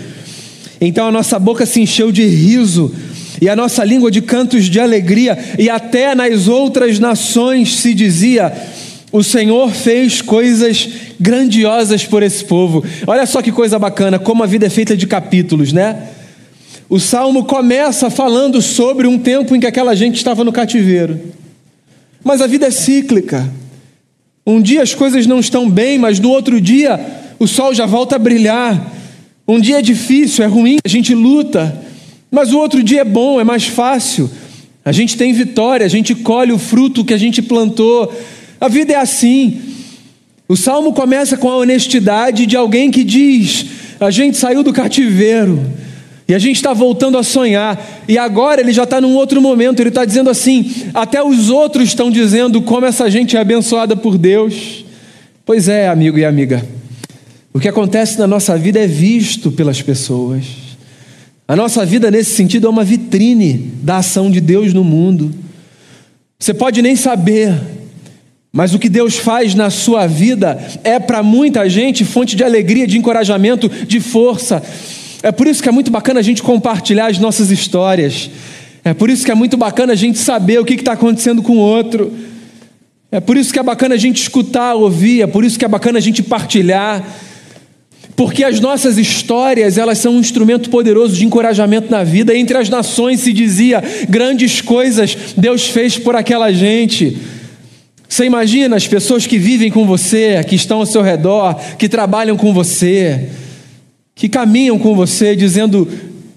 Então 0.80 1.08
a 1.08 1.12
nossa 1.12 1.38
boca 1.38 1.66
se 1.66 1.80
encheu 1.80 2.12
de 2.12 2.24
riso 2.24 2.94
e 3.40 3.48
a 3.48 3.56
nossa 3.56 3.84
língua 3.84 4.10
de 4.10 4.22
cantos 4.22 4.66
de 4.66 4.78
alegria, 4.78 5.36
e 5.58 5.68
até 5.68 6.14
nas 6.14 6.46
outras 6.46 6.98
nações 6.98 7.74
se 7.76 7.92
dizia: 7.92 8.52
o 9.14 9.22
Senhor 9.22 9.70
fez 9.70 10.20
coisas 10.20 10.88
grandiosas 11.20 12.04
por 12.04 12.20
esse 12.20 12.44
povo. 12.44 12.84
Olha 13.06 13.24
só 13.26 13.40
que 13.40 13.52
coisa 13.52 13.78
bacana, 13.78 14.18
como 14.18 14.42
a 14.42 14.46
vida 14.46 14.66
é 14.66 14.68
feita 14.68 14.96
de 14.96 15.06
capítulos, 15.06 15.72
né? 15.72 16.08
O 16.88 16.98
salmo 16.98 17.44
começa 17.44 18.10
falando 18.10 18.60
sobre 18.60 19.06
um 19.06 19.16
tempo 19.16 19.54
em 19.54 19.60
que 19.60 19.68
aquela 19.68 19.94
gente 19.94 20.16
estava 20.16 20.42
no 20.42 20.50
cativeiro. 20.50 21.20
Mas 22.24 22.40
a 22.40 22.48
vida 22.48 22.66
é 22.66 22.72
cíclica. 22.72 23.48
Um 24.44 24.60
dia 24.60 24.82
as 24.82 24.96
coisas 24.96 25.28
não 25.28 25.38
estão 25.38 25.70
bem, 25.70 25.96
mas 25.96 26.18
no 26.18 26.30
outro 26.30 26.60
dia 26.60 26.98
o 27.38 27.46
sol 27.46 27.72
já 27.72 27.86
volta 27.86 28.16
a 28.16 28.18
brilhar. 28.18 28.92
Um 29.46 29.60
dia 29.60 29.78
é 29.78 29.82
difícil, 29.82 30.42
é 30.44 30.48
ruim, 30.48 30.78
a 30.84 30.88
gente 30.88 31.14
luta, 31.14 31.80
mas 32.32 32.52
o 32.52 32.58
outro 32.58 32.82
dia 32.82 33.02
é 33.02 33.04
bom, 33.04 33.40
é 33.40 33.44
mais 33.44 33.64
fácil. 33.64 34.28
A 34.84 34.90
gente 34.90 35.16
tem 35.16 35.32
vitória, 35.32 35.86
a 35.86 35.88
gente 35.88 36.16
colhe 36.16 36.50
o 36.50 36.58
fruto 36.58 37.04
que 37.04 37.14
a 37.14 37.18
gente 37.18 37.40
plantou. 37.40 38.12
A 38.64 38.68
vida 38.68 38.94
é 38.94 38.96
assim. 38.96 39.60
O 40.48 40.56
salmo 40.56 40.94
começa 40.94 41.36
com 41.36 41.50
a 41.50 41.56
honestidade 41.58 42.46
de 42.46 42.56
alguém 42.56 42.90
que 42.90 43.04
diz: 43.04 43.66
a 44.00 44.10
gente 44.10 44.38
saiu 44.38 44.62
do 44.62 44.72
cativeiro, 44.72 45.62
e 46.26 46.34
a 46.34 46.38
gente 46.38 46.56
está 46.56 46.72
voltando 46.72 47.18
a 47.18 47.22
sonhar. 47.22 48.02
E 48.08 48.16
agora 48.16 48.62
ele 48.62 48.72
já 48.72 48.84
está 48.84 49.02
num 49.02 49.16
outro 49.16 49.38
momento. 49.42 49.80
Ele 49.80 49.90
está 49.90 50.06
dizendo 50.06 50.30
assim: 50.30 50.88
até 50.94 51.22
os 51.22 51.50
outros 51.50 51.88
estão 51.88 52.10
dizendo 52.10 52.62
como 52.62 52.86
essa 52.86 53.10
gente 53.10 53.36
é 53.36 53.40
abençoada 53.40 53.94
por 53.94 54.16
Deus. 54.16 54.86
Pois 55.44 55.68
é, 55.68 55.86
amigo 55.86 56.16
e 56.16 56.24
amiga. 56.24 56.66
O 57.52 57.60
que 57.60 57.68
acontece 57.68 58.18
na 58.18 58.26
nossa 58.26 58.56
vida 58.56 58.80
é 58.80 58.86
visto 58.86 59.52
pelas 59.52 59.82
pessoas. 59.82 60.46
A 61.46 61.54
nossa 61.54 61.84
vida, 61.84 62.10
nesse 62.10 62.34
sentido, 62.34 62.66
é 62.66 62.70
uma 62.70 62.82
vitrine 62.82 63.72
da 63.82 63.98
ação 63.98 64.30
de 64.30 64.40
Deus 64.40 64.72
no 64.72 64.82
mundo. 64.82 65.34
Você 66.38 66.54
pode 66.54 66.80
nem 66.80 66.96
saber, 66.96 67.54
mas 68.56 68.72
o 68.72 68.78
que 68.78 68.88
Deus 68.88 69.16
faz 69.16 69.52
na 69.52 69.68
sua 69.68 70.06
vida 70.06 70.56
é 70.84 71.00
para 71.00 71.24
muita 71.24 71.68
gente 71.68 72.04
fonte 72.04 72.36
de 72.36 72.44
alegria, 72.44 72.86
de 72.86 72.96
encorajamento, 72.96 73.68
de 73.68 73.98
força. 73.98 74.62
É 75.24 75.32
por 75.32 75.48
isso 75.48 75.60
que 75.60 75.68
é 75.68 75.72
muito 75.72 75.90
bacana 75.90 76.20
a 76.20 76.22
gente 76.22 76.40
compartilhar 76.40 77.06
as 77.06 77.18
nossas 77.18 77.50
histórias. 77.50 78.30
É 78.84 78.94
por 78.94 79.10
isso 79.10 79.24
que 79.24 79.32
é 79.32 79.34
muito 79.34 79.56
bacana 79.56 79.92
a 79.92 79.96
gente 79.96 80.20
saber 80.20 80.60
o 80.60 80.64
que 80.64 80.74
está 80.74 80.92
acontecendo 80.92 81.42
com 81.42 81.54
o 81.54 81.58
outro. 81.58 82.12
É 83.10 83.18
por 83.18 83.36
isso 83.36 83.52
que 83.52 83.58
é 83.58 83.62
bacana 83.62 83.96
a 83.96 83.98
gente 83.98 84.22
escutar, 84.22 84.74
ouvir. 84.74 85.22
É 85.22 85.26
por 85.26 85.42
isso 85.42 85.58
que 85.58 85.64
é 85.64 85.68
bacana 85.68 85.98
a 85.98 86.00
gente 86.00 86.22
partilhar. 86.22 87.04
Porque 88.14 88.44
as 88.44 88.60
nossas 88.60 88.98
histórias, 88.98 89.76
elas 89.76 89.98
são 89.98 90.14
um 90.14 90.20
instrumento 90.20 90.70
poderoso 90.70 91.16
de 91.16 91.26
encorajamento 91.26 91.90
na 91.90 92.04
vida. 92.04 92.32
Entre 92.36 92.56
as 92.56 92.68
nações 92.68 93.18
se 93.18 93.32
dizia 93.32 93.82
grandes 94.08 94.60
coisas 94.60 95.16
Deus 95.36 95.66
fez 95.66 95.98
por 95.98 96.14
aquela 96.14 96.52
gente. 96.52 97.18
Você 98.08 98.24
imagina 98.24 98.76
as 98.76 98.86
pessoas 98.86 99.26
que 99.26 99.38
vivem 99.38 99.70
com 99.70 99.86
você, 99.86 100.42
que 100.44 100.54
estão 100.54 100.78
ao 100.78 100.86
seu 100.86 101.02
redor, 101.02 101.54
que 101.78 101.88
trabalham 101.88 102.36
com 102.36 102.52
você 102.52 103.30
que 104.14 104.28
caminham 104.28 104.78
com 104.78 104.94
você 104.94 105.34
dizendo 105.34 105.88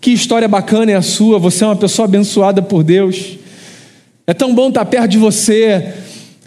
que 0.01 0.11
história 0.11 0.47
bacana 0.47 0.91
é 0.91 0.95
a 0.95 1.01
sua, 1.01 1.37
você 1.37 1.63
é 1.63 1.67
uma 1.67 1.75
pessoa 1.75 2.05
abençoada 2.05 2.61
por 2.61 2.83
Deus. 2.83 3.37
É 4.25 4.33
tão 4.33 4.53
bom 4.53 4.69
estar 4.69 4.85
perto 4.85 5.09
de 5.09 5.17
você, 5.17 5.93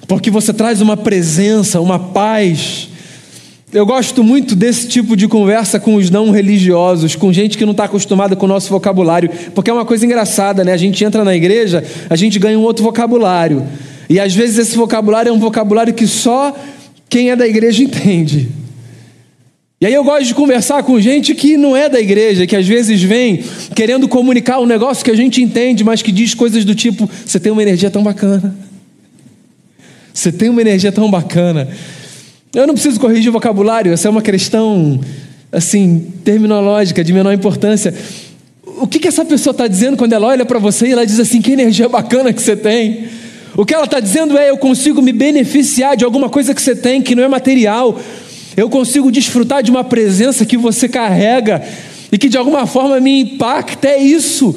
porque 0.09 0.31
você 0.31 0.53
traz 0.53 0.81
uma 0.81 0.97
presença, 0.97 1.81
uma 1.81 1.99
paz. 1.99 2.89
Eu 3.73 3.87
gosto 3.87 4.25
muito 4.25 4.57
desse 4.57 4.89
tipo 4.89 5.17
de 5.17 5.29
conversa 5.29 5.79
com 5.79 5.95
os 5.95 6.11
não 6.11 6.33
religiosos, 6.33 7.15
com 7.15 7.33
gente 7.33 7.57
que 7.57 7.65
não 7.65 7.73
está 7.73 7.85
acostumada 7.85 8.35
com 8.35 8.47
o 8.47 8.49
nosso 8.49 8.69
vocabulário, 8.69 9.31
porque 9.55 9.71
é 9.71 9.73
uma 9.73 9.85
coisa 9.85 10.05
engraçada, 10.05 10.65
né? 10.65 10.73
A 10.73 10.77
gente 10.77 11.05
entra 11.05 11.25
na 11.25 11.35
igreja, 11.37 11.85
a 12.09 12.17
gente 12.17 12.39
ganha 12.39 12.59
um 12.59 12.63
outro 12.63 12.83
vocabulário, 12.83 13.65
e 14.11 14.19
às 14.19 14.35
vezes 14.35 14.59
esse 14.59 14.77
vocabulário 14.77 15.31
é 15.31 15.33
um 15.33 15.39
vocabulário 15.39 15.95
que 15.95 16.05
só 16.05 16.53
quem 17.09 17.31
é 17.31 17.37
da 17.37 17.47
igreja 17.47 17.81
entende. 17.81 18.49
E 19.81 19.87
aí 19.87 19.95
eu 19.95 20.03
gosto 20.03 20.25
de 20.25 20.35
conversar 20.35 20.83
com 20.83 21.01
gente 21.01 21.33
que 21.33 21.57
não 21.57 21.77
é 21.77 21.89
da 21.89 22.01
igreja, 22.01 22.45
que 22.45 22.57
às 22.57 22.67
vezes 22.67 23.01
vem 23.01 23.43
querendo 23.73 24.09
comunicar 24.09 24.59
um 24.59 24.67
negócio 24.67 25.05
que 25.05 25.13
a 25.13 25.17
gente 25.17 25.41
entende, 25.41 25.85
mas 25.85 26.03
que 26.03 26.11
diz 26.11 26.35
coisas 26.35 26.65
do 26.65 26.75
tipo: 26.75 27.09
você 27.25 27.39
tem 27.39 27.53
uma 27.53 27.63
energia 27.63 27.89
tão 27.89 28.03
bacana. 28.03 28.53
Você 30.13 30.33
tem 30.33 30.49
uma 30.49 30.61
energia 30.61 30.91
tão 30.91 31.09
bacana. 31.09 31.69
Eu 32.53 32.67
não 32.67 32.75
preciso 32.75 32.99
corrigir 32.99 33.31
o 33.31 33.33
vocabulário, 33.33 33.93
essa 33.93 34.09
é 34.09 34.11
uma 34.11 34.21
questão 34.21 35.01
assim, 35.53 36.13
terminológica, 36.25 37.05
de 37.05 37.13
menor 37.13 37.33
importância. 37.33 37.95
O 38.67 38.89
que, 38.89 38.99
que 38.99 39.07
essa 39.07 39.25
pessoa 39.25 39.53
está 39.53 39.69
dizendo 39.69 39.97
quando 39.97 40.13
ela 40.15 40.27
olha 40.27 40.45
para 40.45 40.59
você 40.59 40.89
e 40.89 40.93
ela 40.93 41.07
diz 41.07 41.21
assim: 41.21 41.41
que 41.41 41.53
energia 41.53 41.89
bacana 41.89 42.33
que 42.33 42.43
você 42.43 42.57
tem? 42.57 43.21
O 43.57 43.65
que 43.65 43.75
ela 43.75 43.85
está 43.85 44.01
dizendo 44.01 44.39
é: 44.39 44.51
eu 44.51 44.59
consigo 44.59 45.03
me 45.03 45.13
beneficiar 45.13 45.97
de 45.97 46.05
alguma 46.05 46.29
coisa 46.29 46.55
que 46.55 46.63
você 46.63 46.75
tem 46.75 47.03
que 47.03 47.15
não 47.15 47.23
é 47.23 47.29
material 47.29 47.99
eu 48.57 48.69
consigo 48.69 49.11
desfrutar 49.11 49.63
de 49.63 49.71
uma 49.71 49.85
presença 49.85 50.45
que 50.45 50.57
você 50.57 50.89
carrega 50.89 51.63
e 52.11 52.19
que 52.19 52.29
de 52.29 52.37
alguma 52.37 52.67
forma 52.67 53.01
me 53.01 53.21
impacta. 53.21 53.89
É 53.89 54.03
isso. 54.03 54.55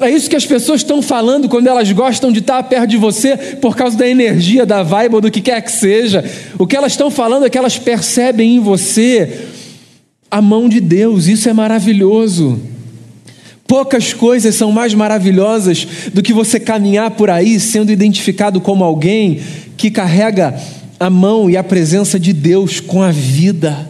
É 0.00 0.10
isso 0.10 0.28
que 0.28 0.36
as 0.36 0.44
pessoas 0.44 0.80
estão 0.82 1.00
falando 1.00 1.48
quando 1.48 1.66
elas 1.66 1.90
gostam 1.90 2.30
de 2.30 2.40
estar 2.40 2.62
perto 2.64 2.88
de 2.88 2.96
você 2.96 3.36
por 3.36 3.74
causa 3.74 3.96
da 3.96 4.06
energia, 4.06 4.66
da 4.66 4.82
vibe 4.82 5.14
ou 5.14 5.20
do 5.20 5.30
que 5.30 5.40
quer 5.40 5.62
que 5.62 5.72
seja. 5.72 6.22
O 6.58 6.66
que 6.66 6.76
elas 6.76 6.92
estão 6.92 7.10
falando 7.10 7.46
é 7.46 7.50
que 7.50 7.56
elas 7.56 7.78
percebem 7.78 8.56
em 8.56 8.60
você 8.60 9.46
a 10.30 10.42
mão 10.42 10.68
de 10.68 10.80
Deus. 10.80 11.26
Isso 11.26 11.48
é 11.48 11.52
maravilhoso. 11.52 12.60
Poucas 13.66 14.12
coisas 14.12 14.54
são 14.54 14.70
mais 14.70 14.94
maravilhosas 14.94 15.86
do 16.12 16.22
que 16.22 16.32
você 16.32 16.60
caminhar 16.60 17.10
por 17.12 17.28
aí 17.28 17.58
sendo 17.58 17.90
identificado 17.90 18.60
como 18.60 18.84
alguém 18.84 19.40
que 19.76 19.90
carrega 19.90 20.54
a 20.98 21.10
mão 21.10 21.50
e 21.50 21.56
a 21.56 21.64
presença 21.64 22.18
de 22.18 22.32
Deus 22.32 22.78
com 22.78 23.02
a 23.02 23.10
vida. 23.10 23.88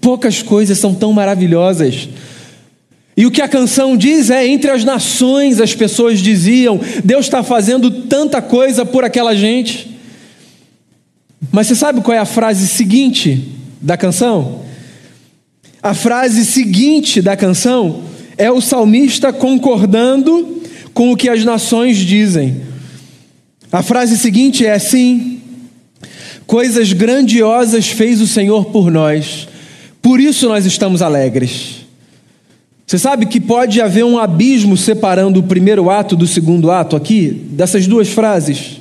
Poucas 0.00 0.42
coisas 0.42 0.78
são 0.78 0.94
tão 0.94 1.12
maravilhosas. 1.12 2.08
E 3.16 3.24
o 3.24 3.30
que 3.30 3.40
a 3.40 3.48
canção 3.48 3.96
diz 3.96 4.28
é: 4.28 4.46
entre 4.46 4.70
as 4.70 4.84
nações 4.84 5.60
as 5.60 5.74
pessoas 5.74 6.20
diziam, 6.20 6.78
Deus 7.02 7.26
está 7.26 7.42
fazendo 7.42 7.90
tanta 7.90 8.42
coisa 8.42 8.84
por 8.84 9.04
aquela 9.04 9.34
gente. 9.34 9.98
Mas 11.50 11.66
você 11.66 11.74
sabe 11.74 12.00
qual 12.00 12.14
é 12.14 12.18
a 12.18 12.24
frase 12.24 12.66
seguinte 12.66 13.52
da 13.80 13.96
canção? 13.96 14.62
A 15.82 15.94
frase 15.94 16.44
seguinte 16.44 17.22
da 17.22 17.36
canção 17.36 18.02
é 18.36 18.50
o 18.50 18.60
salmista 18.60 19.32
concordando 19.32 20.62
com 20.92 21.12
o 21.12 21.16
que 21.16 21.28
as 21.28 21.44
nações 21.44 21.98
dizem. 21.98 22.62
A 23.70 23.82
frase 23.82 24.16
seguinte 24.16 24.64
é 24.64 24.72
assim: 24.72 25.40
Coisas 26.46 26.92
grandiosas 26.92 27.88
fez 27.88 28.20
o 28.20 28.26
Senhor 28.26 28.66
por 28.66 28.90
nós, 28.90 29.48
por 30.02 30.20
isso 30.20 30.48
nós 30.48 30.66
estamos 30.66 31.00
alegres. 31.00 31.84
Você 32.86 32.98
sabe 32.98 33.24
que 33.24 33.40
pode 33.40 33.80
haver 33.80 34.04
um 34.04 34.18
abismo 34.18 34.76
separando 34.76 35.40
o 35.40 35.44
primeiro 35.44 35.88
ato 35.88 36.14
do 36.14 36.26
segundo 36.26 36.70
ato 36.70 36.94
aqui, 36.94 37.30
dessas 37.30 37.86
duas 37.86 38.08
frases? 38.08 38.78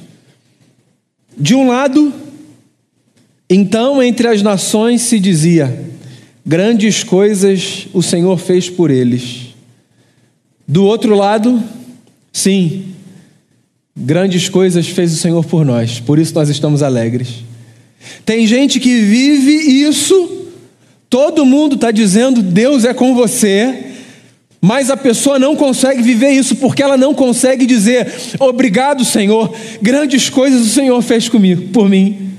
De 1.37 1.55
um 1.55 1.69
lado, 1.69 2.13
então 3.49 4.03
entre 4.03 4.27
as 4.27 4.41
nações 4.41 5.01
se 5.01 5.19
dizia: 5.19 5.89
grandes 6.45 7.01
coisas 7.01 7.87
o 7.93 8.03
Senhor 8.03 8.37
fez 8.37 8.69
por 8.69 8.91
eles. 8.91 9.42
Do 10.67 10.85
outro 10.85 11.15
lado, 11.15 11.61
sim, 12.31 12.85
grandes 13.95 14.47
coisas 14.47 14.87
fez 14.87 15.13
o 15.13 15.17
Senhor 15.17 15.43
por 15.45 15.65
nós, 15.65 15.99
por 15.99 16.17
isso 16.17 16.33
nós 16.33 16.49
estamos 16.49 16.81
alegres. 16.81 17.43
Tem 18.25 18.47
gente 18.47 18.79
que 18.79 18.99
vive 18.99 19.51
isso, 19.83 20.47
todo 21.09 21.45
mundo 21.45 21.75
está 21.75 21.91
dizendo 21.91 22.41
Deus 22.41 22.85
é 22.85 22.93
com 22.93 23.13
você, 23.13 23.91
mas 24.61 24.89
a 24.89 24.95
pessoa 24.95 25.37
não 25.37 25.55
consegue 25.55 26.01
viver 26.01 26.31
isso 26.31 26.55
porque 26.55 26.81
ela 26.81 26.95
não 26.95 27.13
consegue 27.13 27.65
dizer 27.65 28.11
obrigado, 28.39 29.03
Senhor, 29.03 29.53
grandes 29.81 30.29
coisas 30.29 30.61
o 30.61 30.69
Senhor 30.69 31.01
fez 31.01 31.27
comigo, 31.27 31.69
por 31.69 31.89
mim. 31.89 32.31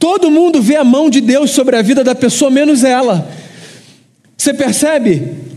Todo 0.00 0.30
mundo 0.30 0.60
vê 0.60 0.76
a 0.76 0.84
mão 0.84 1.10
de 1.10 1.20
Deus 1.20 1.50
sobre 1.50 1.76
a 1.76 1.82
vida 1.82 2.02
da 2.02 2.14
pessoa, 2.14 2.50
menos 2.50 2.82
ela. 2.82 3.30
Você 4.36 4.54
percebe? 4.54 5.49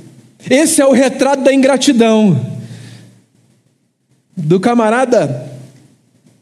Esse 0.50 0.82
é 0.82 0.86
o 0.86 0.92
retrato 0.92 1.44
da 1.44 1.54
ingratidão. 1.54 2.40
Do 4.36 4.60
camarada 4.60 5.52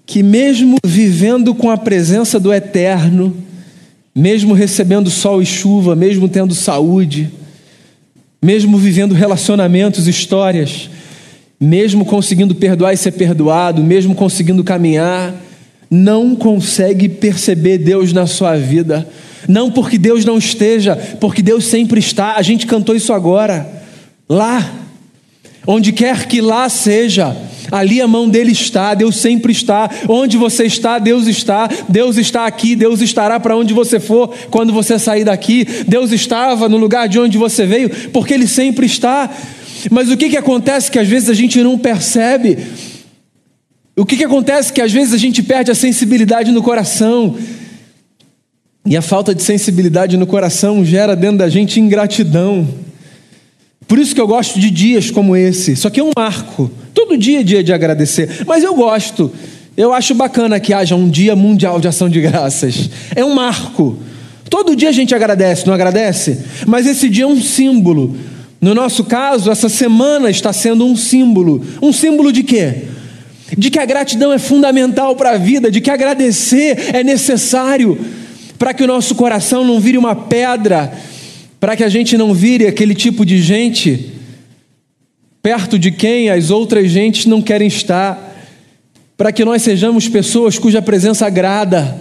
que, 0.06 0.24
mesmo 0.24 0.78
vivendo 0.86 1.54
com 1.54 1.70
a 1.70 1.78
presença 1.78 2.40
do 2.40 2.54
Eterno, 2.54 3.36
mesmo 4.14 4.54
recebendo 4.54 5.10
sol 5.10 5.42
e 5.42 5.46
chuva, 5.46 5.96
mesmo 5.96 6.28
tendo 6.28 6.54
saúde, 6.54 7.32
mesmo 8.42 8.78
vivendo 8.78 9.14
relacionamentos, 9.14 10.08
histórias, 10.08 10.90
mesmo 11.60 12.04
conseguindo 12.04 12.56
perdoar 12.56 12.94
e 12.94 12.98
ser 12.98 13.12
perdoado, 13.12 13.84
mesmo 13.84 14.16
conseguindo 14.16 14.64
caminhar, 14.64 15.34
não 15.90 16.36
consegue 16.36 17.08
perceber 17.08 17.78
Deus 17.78 18.12
na 18.12 18.26
sua 18.26 18.58
vida. 18.58 19.08
Não 19.48 19.72
porque 19.72 19.98
Deus 19.98 20.26
não 20.26 20.38
esteja, 20.38 20.96
porque 21.20 21.42
Deus 21.42 21.66
sempre 21.66 22.00
está. 22.00 22.36
A 22.36 22.42
gente 22.42 22.66
cantou 22.66 22.96
isso 22.96 23.14
agora. 23.14 23.81
Lá, 24.32 24.74
onde 25.68 25.92
quer 25.92 26.26
que 26.26 26.40
lá 26.40 26.70
seja, 26.70 27.36
ali 27.70 28.00
a 28.00 28.08
mão 28.08 28.30
dele 28.30 28.54
está, 28.54 28.94
Deus 28.94 29.18
sempre 29.18 29.52
está. 29.52 29.90
Onde 30.08 30.38
você 30.38 30.64
está, 30.64 31.00
Deus 31.00 31.28
está. 31.28 31.70
Deus 31.90 32.16
está 32.16 32.46
aqui, 32.46 32.74
Deus 32.74 33.02
estará 33.02 33.42
para 33.42 33.58
onde 33.58 33.74
você 33.74 34.00
for 34.00 34.34
quando 34.50 34.72
você 34.72 34.98
sair 34.98 35.26
daqui. 35.26 35.68
Deus 35.86 36.14
estava 36.14 36.70
no 36.70 36.78
lugar 36.78 37.10
de 37.10 37.20
onde 37.20 37.38
você 37.38 37.66
veio, 37.66 37.90
porque 38.14 38.34
ele 38.34 38.48
sempre 38.48 38.86
está. 38.86 39.30
Mas 39.92 40.10
o 40.10 40.16
que, 40.16 40.30
que 40.30 40.38
acontece 40.38 40.90
que 40.90 40.98
às 40.98 41.10
vezes 41.10 41.28
a 41.28 41.34
gente 41.34 41.62
não 41.62 41.78
percebe? 41.78 42.58
O 43.98 44.06
que, 44.06 44.16
que 44.16 44.24
acontece 44.24 44.72
que 44.72 44.80
às 44.80 44.94
vezes 44.94 45.14
a 45.14 45.18
gente 45.18 45.44
perde 45.44 45.72
a 45.72 45.76
sensibilidade 45.76 46.54
no 46.54 46.64
coração? 46.64 47.36
E 48.86 48.96
a 48.96 49.02
falta 49.02 49.36
de 49.36 49.44
sensibilidade 49.44 50.16
no 50.16 50.26
coração 50.26 50.86
gera 50.86 51.18
dentro 51.18 51.40
da 51.40 51.50
gente 51.50 51.82
ingratidão. 51.82 52.66
Por 53.92 54.00
isso 54.00 54.16
que 54.16 54.22
eu 54.22 54.28
gosto 54.28 54.58
de 54.58 54.72
dias 54.72 55.12
como 55.12 55.36
esse. 55.36 55.74
Isso 55.74 55.86
aqui 55.86 56.00
é 56.00 56.04
um 56.04 56.12
marco. 56.18 56.72
Todo 56.94 57.18
dia 57.18 57.42
é 57.42 57.44
dia 57.44 57.62
de 57.62 57.74
agradecer. 57.74 58.46
Mas 58.48 58.64
eu 58.64 58.74
gosto. 58.74 59.30
Eu 59.76 59.92
acho 59.92 60.16
bacana 60.16 60.62
que 60.62 60.74
haja 60.74 60.96
um 60.96 61.10
dia 61.10 61.36
mundial 61.36 61.78
de 61.78 61.90
ação 61.90 62.08
de 62.08 62.22
graças. 62.22 62.90
É 63.14 63.26
um 63.26 63.34
marco. 63.34 63.98
Todo 64.50 64.78
dia 64.78 64.88
a 64.88 64.94
gente 64.94 65.14
agradece, 65.14 65.68
não 65.68 65.74
agradece? 65.74 66.40
Mas 66.66 66.88
esse 66.88 67.10
dia 67.10 67.26
é 67.26 67.28
um 67.28 67.42
símbolo. 67.42 68.16
No 68.62 68.74
nosso 68.74 69.04
caso, 69.04 69.52
essa 69.52 69.68
semana 69.68 70.30
está 70.30 70.54
sendo 70.54 70.86
um 70.86 70.96
símbolo. 70.96 71.62
Um 71.82 71.92
símbolo 71.92 72.32
de 72.32 72.44
quê? 72.44 72.84
de 73.58 73.70
que 73.70 73.78
a 73.78 73.84
gratidão 73.84 74.32
é 74.32 74.40
fundamental 74.40 75.18
para 75.18 75.32
a 75.32 75.38
vida, 75.38 75.70
de 75.70 75.82
que 75.82 75.90
agradecer 75.90 76.92
é 76.94 77.04
necessário 77.04 78.00
para 78.58 78.74
que 78.74 78.86
o 78.86 78.88
nosso 78.88 79.16
coração 79.16 79.66
não 79.66 79.82
vire 79.82 79.98
uma 79.98 80.16
pedra, 80.16 80.94
para 81.62 81.78
que 81.78 81.84
a 81.86 81.88
gente 81.88 82.18
não 82.18 82.34
vire 82.34 82.68
aquele 82.68 82.94
tipo 82.94 83.26
de 83.26 83.42
gente 83.42 84.12
perto 85.42 85.80
de 85.80 85.92
quem 85.92 86.30
as 86.30 86.50
outras 86.50 86.92
gentes 86.92 87.26
não 87.26 87.42
querem 87.42 87.70
estar, 87.70 88.36
para 89.16 89.32
que 89.32 89.46
nós 89.46 89.62
sejamos 89.62 90.10
pessoas 90.10 90.60
cuja 90.60 90.82
presença 90.82 91.26
agrada. 91.26 91.98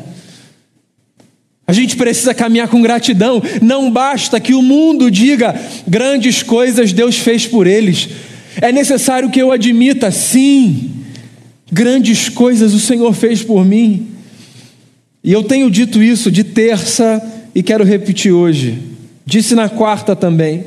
A 1.64 1.72
gente 1.72 1.96
precisa 1.96 2.34
caminhar 2.34 2.66
com 2.66 2.82
gratidão, 2.82 3.40
não 3.62 3.88
basta 3.88 4.40
que 4.40 4.52
o 4.52 4.60
mundo 4.60 5.08
diga 5.08 5.54
grandes 5.86 6.42
coisas 6.42 6.92
Deus 6.92 7.16
fez 7.18 7.46
por 7.46 7.68
eles, 7.68 8.08
é 8.60 8.72
necessário 8.72 9.30
que 9.30 9.40
eu 9.40 9.52
admita, 9.52 10.10
sim, 10.10 11.00
Grandes 11.72 12.28
coisas 12.28 12.74
o 12.74 12.80
Senhor 12.80 13.12
fez 13.14 13.42
por 13.42 13.64
mim. 13.64 14.08
E 15.22 15.32
eu 15.32 15.44
tenho 15.44 15.70
dito 15.70 16.02
isso 16.02 16.30
de 16.30 16.42
terça 16.42 17.22
e 17.54 17.62
quero 17.62 17.84
repetir 17.84 18.32
hoje. 18.32 18.78
Disse 19.24 19.54
na 19.54 19.68
quarta 19.68 20.16
também. 20.16 20.66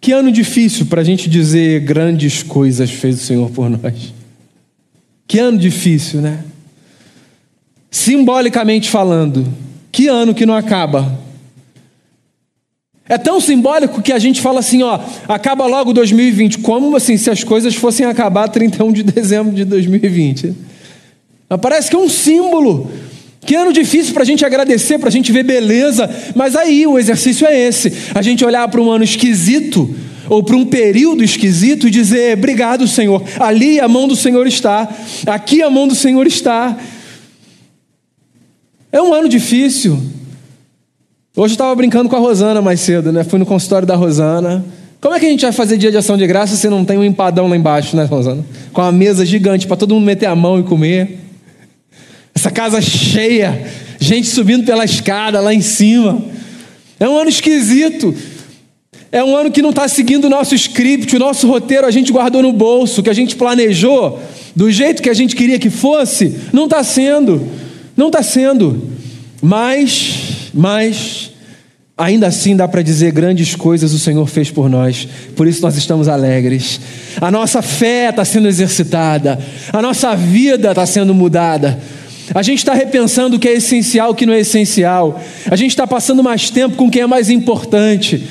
Que 0.00 0.12
ano 0.12 0.32
difícil 0.32 0.86
para 0.86 1.00
a 1.00 1.04
gente 1.04 1.30
dizer 1.30 1.80
grandes 1.80 2.42
coisas 2.42 2.90
fez 2.90 3.22
o 3.22 3.24
Senhor 3.24 3.50
por 3.50 3.70
nós. 3.70 4.12
Que 5.28 5.38
ano 5.38 5.56
difícil, 5.56 6.20
né? 6.20 6.44
Simbolicamente 7.90 8.90
falando, 8.90 9.46
que 9.92 10.08
ano 10.08 10.34
que 10.34 10.44
não 10.44 10.54
acaba. 10.54 11.20
É 13.08 13.18
tão 13.18 13.40
simbólico 13.40 14.00
que 14.00 14.12
a 14.12 14.18
gente 14.18 14.40
fala 14.40 14.60
assim, 14.60 14.82
ó, 14.82 14.98
acaba 15.28 15.66
logo 15.66 15.92
2020. 15.92 16.58
Como 16.58 16.96
assim, 16.96 17.16
se 17.16 17.30
as 17.30 17.44
coisas 17.44 17.74
fossem 17.74 18.06
acabar 18.06 18.48
31 18.48 18.92
de 18.92 19.02
dezembro 19.02 19.54
de 19.54 19.64
2020? 19.64 20.54
Mas 21.48 21.60
parece 21.60 21.90
que 21.90 21.96
é 21.96 21.98
um 21.98 22.08
símbolo. 22.08 22.90
Que 23.44 23.54
ano 23.54 23.72
difícil 23.72 24.14
para 24.14 24.22
a 24.22 24.26
gente 24.26 24.44
agradecer, 24.44 24.98
para 24.98 25.08
a 25.08 25.12
gente 25.12 25.32
ver 25.32 25.42
beleza. 25.42 26.08
Mas 26.34 26.54
aí 26.54 26.86
o 26.86 26.98
exercício 26.98 27.46
é 27.46 27.58
esse: 27.58 27.92
a 28.14 28.22
gente 28.22 28.44
olhar 28.44 28.66
para 28.68 28.80
um 28.80 28.90
ano 28.90 29.04
esquisito, 29.04 29.94
ou 30.28 30.42
para 30.42 30.56
um 30.56 30.64
período 30.64 31.24
esquisito, 31.24 31.88
e 31.88 31.90
dizer: 31.90 32.36
Obrigado, 32.36 32.86
Senhor. 32.86 33.22
Ali 33.38 33.80
a 33.80 33.88
mão 33.88 34.06
do 34.06 34.16
Senhor 34.16 34.46
está, 34.46 34.88
aqui 35.26 35.62
a 35.62 35.70
mão 35.70 35.88
do 35.88 35.94
Senhor 35.94 36.26
está. 36.26 36.78
É 38.92 39.00
um 39.00 39.12
ano 39.12 39.28
difícil, 39.28 39.98
Hoje 41.34 41.52
eu 41.52 41.54
estava 41.54 41.74
brincando 41.74 42.10
com 42.10 42.16
a 42.16 42.18
Rosana 42.18 42.60
mais 42.60 42.78
cedo, 42.78 43.10
né? 43.10 43.24
Fui 43.24 43.38
no 43.38 43.46
consultório 43.46 43.88
da 43.88 43.96
Rosana. 43.96 44.62
Como 45.00 45.14
é 45.14 45.18
que 45.18 45.24
a 45.24 45.30
gente 45.30 45.40
vai 45.40 45.50
fazer 45.50 45.78
dia 45.78 45.90
de 45.90 45.96
ação 45.96 46.14
de 46.14 46.26
graça 46.26 46.56
se 46.56 46.68
não 46.68 46.84
tem 46.84 46.98
um 46.98 47.04
empadão 47.04 47.48
lá 47.48 47.56
embaixo, 47.56 47.96
né, 47.96 48.04
Rosana? 48.04 48.44
Com 48.70 48.82
uma 48.82 48.92
mesa 48.92 49.24
gigante 49.24 49.66
para 49.66 49.78
todo 49.78 49.94
mundo 49.94 50.04
meter 50.04 50.26
a 50.26 50.36
mão 50.36 50.60
e 50.60 50.62
comer. 50.62 51.20
Essa 52.34 52.50
casa 52.50 52.80
cheia, 52.80 53.66
gente 54.00 54.26
subindo 54.28 54.64
pela 54.64 54.84
escada 54.84 55.40
lá 55.40 55.52
em 55.52 55.60
cima. 55.60 56.22
É 56.98 57.08
um 57.08 57.16
ano 57.16 57.28
esquisito. 57.28 58.14
É 59.10 59.22
um 59.22 59.36
ano 59.36 59.50
que 59.50 59.60
não 59.60 59.70
está 59.70 59.86
seguindo 59.88 60.24
o 60.24 60.30
nosso 60.30 60.54
script, 60.54 61.14
o 61.14 61.18
nosso 61.18 61.46
roteiro 61.46 61.86
a 61.86 61.90
gente 61.90 62.10
guardou 62.10 62.42
no 62.42 62.52
bolso, 62.52 63.02
que 63.02 63.10
a 63.10 63.14
gente 63.14 63.36
planejou 63.36 64.18
do 64.56 64.70
jeito 64.70 65.02
que 65.02 65.10
a 65.10 65.14
gente 65.14 65.36
queria 65.36 65.58
que 65.58 65.68
fosse, 65.68 66.34
não 66.52 66.64
está 66.64 66.82
sendo. 66.82 67.46
Não 67.94 68.06
está 68.06 68.22
sendo. 68.22 68.88
Mas, 69.42 70.50
mas, 70.54 71.30
ainda 71.96 72.26
assim 72.28 72.56
dá 72.56 72.66
para 72.66 72.80
dizer 72.80 73.12
grandes 73.12 73.54
coisas 73.54 73.92
o 73.92 73.98
Senhor 73.98 74.26
fez 74.26 74.50
por 74.50 74.68
nós, 74.68 75.06
por 75.36 75.46
isso 75.46 75.60
nós 75.62 75.76
estamos 75.76 76.08
alegres. 76.08 76.80
A 77.20 77.30
nossa 77.30 77.60
fé 77.60 78.08
está 78.08 78.24
sendo 78.24 78.48
exercitada, 78.48 79.38
a 79.72 79.82
nossa 79.82 80.14
vida 80.16 80.70
está 80.70 80.86
sendo 80.86 81.12
mudada. 81.12 81.78
A 82.34 82.42
gente 82.42 82.58
está 82.58 82.72
repensando 82.72 83.36
o 83.36 83.38
que 83.38 83.48
é 83.48 83.54
essencial, 83.54 84.10
o 84.10 84.14
que 84.14 84.26
não 84.26 84.32
é 84.32 84.40
essencial. 84.40 85.20
A 85.50 85.56
gente 85.56 85.70
está 85.70 85.86
passando 85.86 86.22
mais 86.22 86.50
tempo 86.50 86.76
com 86.76 86.90
quem 86.90 87.02
é 87.02 87.06
mais 87.06 87.28
importante. 87.28 88.22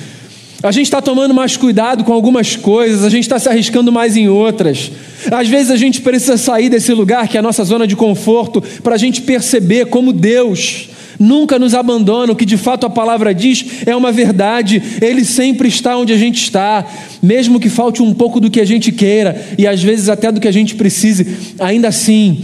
A 0.64 0.72
gente 0.72 0.86
está 0.86 1.02
tomando 1.02 1.34
mais 1.34 1.58
cuidado 1.58 2.04
com 2.04 2.14
algumas 2.14 2.56
coisas, 2.56 3.04
a 3.04 3.10
gente 3.10 3.24
está 3.24 3.40
se 3.40 3.50
arriscando 3.50 3.92
mais 3.92 4.16
em 4.16 4.30
outras. 4.30 4.92
Às 5.32 5.48
vezes 5.48 5.72
a 5.72 5.76
gente 5.76 6.02
precisa 6.02 6.38
sair 6.38 6.70
desse 6.70 6.94
lugar 6.94 7.28
que 7.28 7.36
é 7.36 7.40
a 7.40 7.44
nossa 7.44 7.64
zona 7.64 7.88
de 7.88 7.96
conforto 7.96 8.62
para 8.84 8.94
a 8.94 8.98
gente 8.98 9.22
perceber 9.22 9.88
como 9.88 10.14
Deus 10.14 10.90
nunca 11.20 11.60
nos 11.60 11.76
abandona, 11.76 12.34
o 12.34 12.36
que 12.36 12.46
de 12.46 12.58
fato 12.58 12.86
a 12.86 12.90
palavra 12.90 13.34
diz 13.34 13.64
é 13.86 13.96
uma 13.96 14.12
verdade, 14.12 14.82
Ele 15.02 15.24
sempre 15.24 15.68
está 15.68 15.96
onde 15.96 16.12
a 16.14 16.18
gente 16.18 16.42
está, 16.42 16.86
mesmo 17.22 17.60
que 17.60 17.70
falte 17.70 18.02
um 18.02 18.14
pouco 18.14 18.40
do 18.40 18.50
que 18.50 18.60
a 18.60 18.66
gente 18.66 18.92
queira 18.92 19.40
e 19.58 19.68
às 19.68 19.82
vezes 19.84 20.10
até 20.10 20.32
do 20.32 20.40
que 20.40 20.48
a 20.48 20.52
gente 20.52 20.76
precise, 20.76 21.56
ainda 21.60 21.88
assim, 21.88 22.44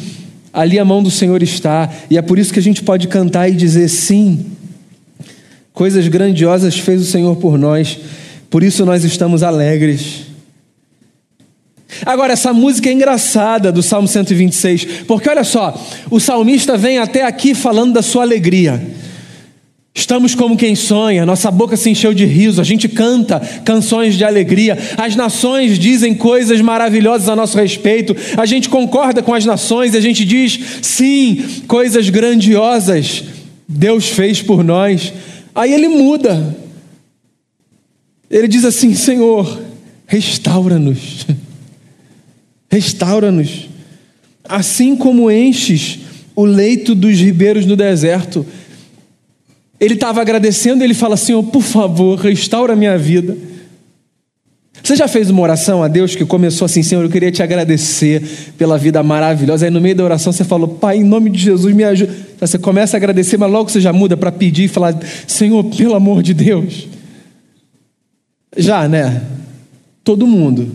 ali 0.58 0.80
a 0.80 0.84
mão 0.84 1.04
do 1.04 1.12
Senhor 1.12 1.44
está, 1.44 1.88
e 2.10 2.18
é 2.18 2.22
por 2.24 2.40
isso 2.40 2.52
que 2.52 2.58
a 2.58 2.64
gente 2.64 2.82
pode 2.82 3.08
cantar 3.08 3.48
e 3.48 3.54
dizer 3.54 3.88
sim. 3.90 4.44
Coisas 5.72 6.08
grandiosas 6.08 6.80
fez 6.80 7.00
o 7.00 7.06
Senhor 7.06 7.36
por 7.36 7.60
nós, 7.60 8.00
por 8.50 8.64
isso 8.64 8.84
nós 8.84 9.04
estamos 9.04 9.44
alegres. 9.44 10.26
Agora, 12.04 12.34
essa 12.34 12.52
música 12.52 12.90
é 12.90 12.92
engraçada 12.92 13.72
do 13.72 13.84
Salmo 13.84 14.08
126, 14.08 15.04
porque 15.08 15.30
olha 15.30 15.44
só, 15.44 15.80
o 16.10 16.20
salmista 16.20 16.76
vem 16.76 16.98
até 16.98 17.24
aqui 17.24 17.54
falando 17.54 17.94
da 17.94 18.02
sua 18.02 18.24
alegria. 18.24 18.84
Estamos 19.98 20.36
como 20.36 20.56
quem 20.56 20.76
sonha, 20.76 21.26
nossa 21.26 21.50
boca 21.50 21.76
se 21.76 21.90
encheu 21.90 22.14
de 22.14 22.24
riso, 22.24 22.62
a 22.62 22.64
gente 22.64 22.88
canta 22.88 23.40
canções 23.66 24.16
de 24.16 24.24
alegria, 24.24 24.78
as 24.96 25.16
nações 25.16 25.80
dizem 25.80 26.14
coisas 26.14 26.62
maravilhosas 26.62 27.28
a 27.28 27.36
nosso 27.36 27.58
respeito, 27.58 28.16
a 28.38 28.46
gente 28.46 28.70
concorda 28.70 29.24
com 29.24 29.34
as 29.34 29.44
nações 29.44 29.96
a 29.96 30.00
gente 30.00 30.24
diz, 30.24 30.60
sim, 30.84 31.44
coisas 31.68 32.12
grandiosas 32.12 33.24
Deus 33.68 34.10
fez 34.10 34.42
por 34.42 34.64
nós. 34.64 35.12
Aí 35.54 35.74
ele 35.74 35.88
muda, 35.88 36.56
ele 38.30 38.48
diz 38.48 38.64
assim: 38.64 38.94
Senhor, 38.94 39.62
restaura-nos. 40.06 41.26
Restaura-nos, 42.70 43.70
assim 44.44 44.94
como 44.96 45.32
enches 45.32 46.00
o 46.36 46.44
leito 46.44 46.94
dos 46.94 47.18
ribeiros 47.18 47.66
no 47.66 47.76
deserto. 47.76 48.46
Ele 49.80 49.94
estava 49.94 50.22
agradecendo, 50.22 50.84
ele 50.84 50.94
fala: 50.94 51.16
Senhor, 51.18 51.44
por 51.44 51.62
favor, 51.62 52.18
restaura 52.20 52.76
minha 52.76 52.98
vida. 52.98 53.38
Você 54.84 54.96
já 54.96 55.08
fez 55.08 55.30
uma 55.30 55.42
oração 55.42 55.84
a 55.84 55.88
Deus 55.88 56.16
que 56.16 56.24
começou 56.26 56.66
assim, 56.66 56.82
Senhor, 56.82 57.04
eu 57.04 57.10
queria 57.10 57.32
te 57.32 57.44
agradecer 57.44 58.24
pela 58.58 58.78
vida 58.78 59.02
maravilhosa. 59.04 59.66
Aí 59.66 59.72
no 59.72 59.82
meio 59.82 59.96
da 59.96 60.04
oração 60.04 60.32
você 60.32 60.44
falou, 60.44 60.68
Pai, 60.68 60.98
em 60.98 61.04
nome 61.04 61.30
de 61.30 61.40
Jesus, 61.40 61.76
me 61.76 61.84
ajuda. 61.84 62.14
Você 62.40 62.58
começa 62.58 62.96
a 62.96 62.98
agradecer, 62.98 63.38
mas 63.38 63.52
logo 63.52 63.70
você 63.70 63.82
já 63.82 63.92
muda 63.92 64.16
para 64.16 64.32
pedir 64.32 64.66
e 64.66 64.68
falar, 64.68 64.98
Senhor, 65.28 65.64
pelo 65.66 65.96
amor 65.96 66.24
de 66.24 66.34
Deus. 66.34 66.88
Já, 68.56 68.88
né? 68.88 69.24
Todo 70.04 70.26
mundo. 70.26 70.74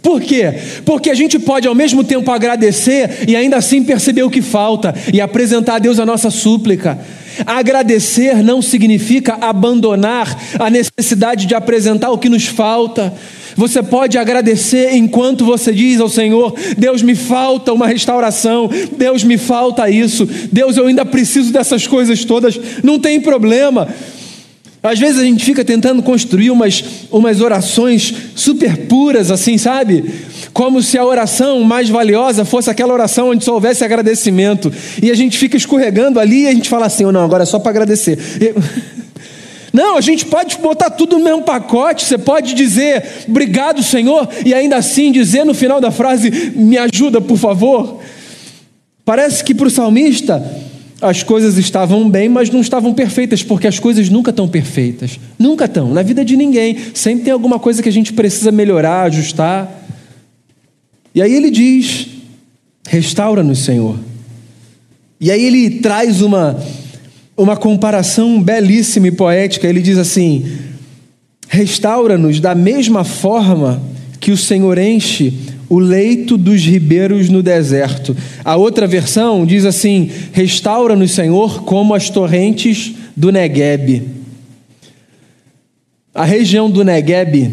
Por 0.00 0.20
quê? 0.20 0.54
Porque 0.84 1.10
a 1.10 1.14
gente 1.14 1.38
pode 1.38 1.66
ao 1.66 1.74
mesmo 1.74 2.04
tempo 2.04 2.30
agradecer 2.30 3.24
e 3.26 3.34
ainda 3.34 3.56
assim 3.56 3.82
perceber 3.82 4.22
o 4.22 4.30
que 4.30 4.40
falta 4.40 4.94
e 5.12 5.20
apresentar 5.20 5.76
a 5.76 5.78
Deus 5.78 5.98
a 5.98 6.06
nossa 6.06 6.30
súplica. 6.30 6.98
Agradecer 7.46 8.42
não 8.42 8.60
significa 8.60 9.38
abandonar 9.40 10.38
a 10.58 10.70
necessidade 10.70 11.46
de 11.46 11.54
apresentar 11.54 12.10
o 12.10 12.18
que 12.18 12.28
nos 12.28 12.46
falta. 12.46 13.12
Você 13.56 13.82
pode 13.82 14.16
agradecer 14.16 14.94
enquanto 14.94 15.44
você 15.44 15.72
diz 15.72 16.00
ao 16.00 16.08
Senhor: 16.08 16.54
Deus, 16.76 17.02
me 17.02 17.14
falta 17.14 17.72
uma 17.72 17.86
restauração, 17.86 18.70
Deus, 18.96 19.24
me 19.24 19.36
falta 19.36 19.90
isso, 19.90 20.28
Deus, 20.52 20.76
eu 20.76 20.86
ainda 20.86 21.04
preciso 21.04 21.52
dessas 21.52 21.86
coisas 21.86 22.24
todas. 22.24 22.58
Não 22.82 22.98
tem 22.98 23.20
problema. 23.20 23.88
Às 24.80 24.98
vezes 24.98 25.20
a 25.20 25.24
gente 25.24 25.44
fica 25.44 25.64
tentando 25.64 26.02
construir 26.02 26.50
umas, 26.50 26.84
umas 27.10 27.40
orações 27.40 28.14
super 28.36 28.76
puras, 28.86 29.30
assim, 29.30 29.58
sabe? 29.58 30.04
Como 30.52 30.82
se 30.82 30.98
a 30.98 31.04
oração 31.04 31.62
mais 31.62 31.88
valiosa 31.88 32.44
fosse 32.44 32.70
aquela 32.70 32.92
oração 32.92 33.30
onde 33.30 33.44
só 33.44 33.54
houvesse 33.54 33.84
agradecimento. 33.84 34.72
E 35.02 35.10
a 35.10 35.14
gente 35.14 35.38
fica 35.38 35.56
escorregando 35.56 36.18
ali 36.18 36.42
e 36.42 36.48
a 36.48 36.52
gente 36.52 36.68
fala 36.68 36.86
assim: 36.86 37.04
oh, 37.04 37.12
não, 37.12 37.24
agora 37.24 37.42
é 37.42 37.46
só 37.46 37.58
para 37.58 37.70
agradecer. 37.70 38.18
Não, 39.70 39.98
a 39.98 40.00
gente 40.00 40.24
pode 40.24 40.56
botar 40.56 40.88
tudo 40.88 41.18
no 41.18 41.24
mesmo 41.24 41.42
pacote. 41.42 42.06
Você 42.06 42.16
pode 42.16 42.54
dizer 42.54 43.04
obrigado, 43.28 43.82
Senhor, 43.82 44.26
e 44.44 44.54
ainda 44.54 44.76
assim 44.76 45.12
dizer 45.12 45.44
no 45.44 45.54
final 45.54 45.80
da 45.80 45.90
frase: 45.90 46.30
me 46.56 46.78
ajuda, 46.78 47.20
por 47.20 47.36
favor. 47.36 48.00
Parece 49.04 49.44
que 49.44 49.54
para 49.54 49.68
o 49.68 49.70
salmista 49.70 50.42
as 51.00 51.22
coisas 51.22 51.56
estavam 51.56 52.10
bem, 52.10 52.28
mas 52.28 52.50
não 52.50 52.60
estavam 52.60 52.92
perfeitas, 52.92 53.42
porque 53.42 53.66
as 53.66 53.78
coisas 53.78 54.08
nunca 54.08 54.30
estão 54.30 54.48
perfeitas. 54.48 55.18
Nunca 55.38 55.66
estão. 55.66 55.92
Na 55.92 56.02
vida 56.02 56.24
de 56.24 56.36
ninguém. 56.36 56.76
Sempre 56.92 57.24
tem 57.24 57.32
alguma 57.32 57.58
coisa 57.58 57.82
que 57.82 57.88
a 57.88 57.92
gente 57.92 58.12
precisa 58.12 58.50
melhorar, 58.50 59.02
ajustar. 59.02 59.87
E 61.18 61.20
aí 61.22 61.34
ele 61.34 61.50
diz: 61.50 62.06
restaura-nos, 62.86 63.64
Senhor. 63.64 63.98
E 65.20 65.32
aí 65.32 65.44
ele 65.44 65.80
traz 65.80 66.22
uma, 66.22 66.56
uma 67.36 67.56
comparação 67.56 68.40
belíssima 68.40 69.08
e 69.08 69.10
poética. 69.10 69.66
Ele 69.66 69.80
diz 69.80 69.98
assim: 69.98 70.46
restaura-nos 71.48 72.38
da 72.38 72.54
mesma 72.54 73.02
forma 73.02 73.82
que 74.20 74.30
o 74.30 74.36
Senhor 74.36 74.78
enche 74.78 75.34
o 75.68 75.80
leito 75.80 76.38
dos 76.38 76.64
ribeiros 76.64 77.28
no 77.28 77.42
deserto. 77.42 78.16
A 78.44 78.54
outra 78.54 78.86
versão 78.86 79.44
diz 79.44 79.64
assim: 79.64 80.08
restaura-nos, 80.30 81.10
Senhor, 81.10 81.64
como 81.64 81.94
as 81.94 82.08
torrentes 82.08 82.94
do 83.16 83.32
Negueb. 83.32 84.04
A 86.14 86.24
região 86.24 86.70
do 86.70 86.84
Negueb 86.84 87.52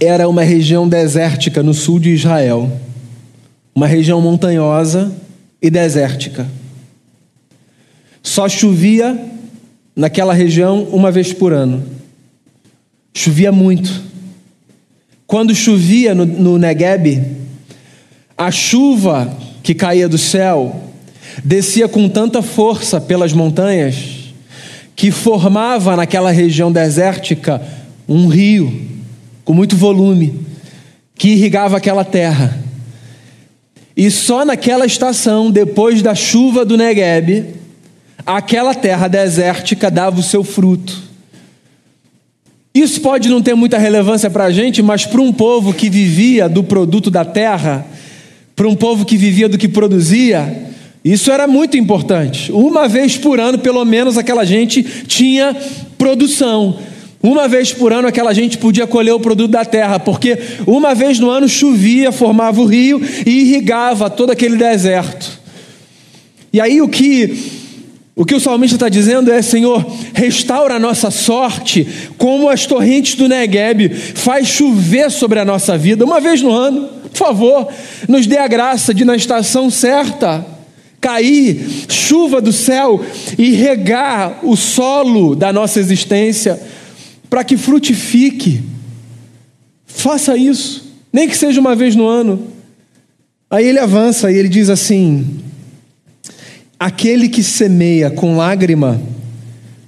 era 0.00 0.28
uma 0.28 0.42
região 0.42 0.88
desértica 0.88 1.62
no 1.62 1.74
sul 1.74 1.98
de 1.98 2.10
Israel, 2.10 2.70
uma 3.74 3.86
região 3.86 4.20
montanhosa 4.20 5.12
e 5.60 5.70
desértica. 5.70 6.46
Só 8.22 8.48
chovia 8.48 9.18
naquela 9.94 10.32
região 10.32 10.84
uma 10.84 11.10
vez 11.10 11.32
por 11.32 11.52
ano. 11.52 11.82
Chovia 13.14 13.52
muito. 13.52 14.02
Quando 15.26 15.54
chovia 15.54 16.14
no, 16.14 16.24
no 16.24 16.58
Negueb, 16.58 17.24
a 18.36 18.50
chuva 18.50 19.36
que 19.62 19.74
caía 19.74 20.08
do 20.08 20.18
céu 20.18 20.90
descia 21.44 21.88
com 21.88 22.08
tanta 22.08 22.42
força 22.42 23.00
pelas 23.00 23.32
montanhas 23.32 24.22
que 24.94 25.10
formava 25.10 25.96
naquela 25.96 26.30
região 26.30 26.70
desértica 26.70 27.62
um 28.08 28.26
rio 28.28 28.92
com 29.44 29.52
muito 29.52 29.76
volume 29.76 30.40
que 31.14 31.30
irrigava 31.30 31.76
aquela 31.76 32.04
terra. 32.04 32.58
E 33.96 34.10
só 34.10 34.44
naquela 34.44 34.86
estação, 34.86 35.50
depois 35.50 36.02
da 36.02 36.14
chuva 36.14 36.64
do 36.64 36.76
Negueb, 36.76 37.54
aquela 38.24 38.74
terra 38.74 39.08
desértica 39.08 39.90
dava 39.90 40.18
o 40.18 40.22
seu 40.22 40.42
fruto. 40.42 41.12
Isso 42.74 43.02
pode 43.02 43.28
não 43.28 43.42
ter 43.42 43.54
muita 43.54 43.76
relevância 43.76 44.30
para 44.30 44.44
a 44.44 44.50
gente, 44.50 44.82
mas 44.82 45.04
para 45.04 45.20
um 45.20 45.32
povo 45.32 45.74
que 45.74 45.90
vivia 45.90 46.48
do 46.48 46.64
produto 46.64 47.10
da 47.10 47.24
terra, 47.24 47.86
para 48.56 48.66
um 48.66 48.74
povo 48.74 49.04
que 49.04 49.16
vivia 49.16 49.48
do 49.48 49.58
que 49.58 49.68
produzia, 49.68 50.70
isso 51.04 51.30
era 51.30 51.46
muito 51.46 51.76
importante. 51.76 52.50
Uma 52.50 52.88
vez 52.88 53.18
por 53.18 53.38
ano, 53.38 53.58
pelo 53.58 53.84
menos, 53.84 54.16
aquela 54.16 54.44
gente 54.44 54.82
tinha 54.82 55.54
produção. 55.98 56.78
Uma 57.22 57.46
vez 57.46 57.72
por 57.72 57.92
ano, 57.92 58.08
aquela 58.08 58.34
gente 58.34 58.58
podia 58.58 58.86
colher 58.86 59.12
o 59.12 59.20
produto 59.20 59.50
da 59.50 59.64
terra, 59.64 60.00
porque 60.00 60.36
uma 60.66 60.94
vez 60.94 61.20
no 61.20 61.30
ano 61.30 61.48
chovia, 61.48 62.10
formava 62.10 62.60
o 62.60 62.64
rio 62.64 63.00
e 63.24 63.42
irrigava 63.42 64.10
todo 64.10 64.32
aquele 64.32 64.56
deserto. 64.56 65.40
E 66.52 66.60
aí 66.60 66.82
o 66.82 66.88
que 66.88 67.62
o 68.14 68.26
que 68.26 68.34
o 68.34 68.40
salmista 68.40 68.76
está 68.76 68.88
dizendo 68.88 69.32
é: 69.32 69.40
Senhor, 69.40 69.86
restaura 70.12 70.74
a 70.74 70.78
nossa 70.78 71.10
sorte, 71.10 71.86
como 72.18 72.50
as 72.50 72.66
torrentes 72.66 73.14
do 73.14 73.28
Negueb, 73.28 73.88
faz 73.88 74.48
chover 74.48 75.10
sobre 75.10 75.38
a 75.38 75.44
nossa 75.44 75.78
vida, 75.78 76.04
uma 76.04 76.20
vez 76.20 76.42
no 76.42 76.50
ano, 76.50 76.88
por 77.10 77.16
favor, 77.16 77.68
nos 78.08 78.26
dê 78.26 78.36
a 78.36 78.48
graça 78.48 78.92
de, 78.92 79.04
na 79.04 79.16
estação 79.16 79.70
certa, 79.70 80.44
cair 81.00 81.86
chuva 81.88 82.40
do 82.40 82.52
céu 82.52 83.00
e 83.38 83.52
regar 83.52 84.40
o 84.42 84.56
solo 84.56 85.34
da 85.34 85.52
nossa 85.52 85.80
existência, 85.80 86.60
para 87.32 87.44
que 87.44 87.56
frutifique. 87.56 88.60
Faça 89.86 90.36
isso, 90.36 90.84
nem 91.10 91.26
que 91.26 91.34
seja 91.34 91.58
uma 91.62 91.74
vez 91.74 91.96
no 91.96 92.06
ano. 92.06 92.48
Aí 93.50 93.66
ele 93.66 93.78
avança 93.78 94.30
e 94.30 94.36
ele 94.36 94.50
diz 94.50 94.68
assim: 94.68 95.40
Aquele 96.78 97.30
que 97.30 97.42
semeia 97.42 98.10
com 98.10 98.36
lágrima, 98.36 99.00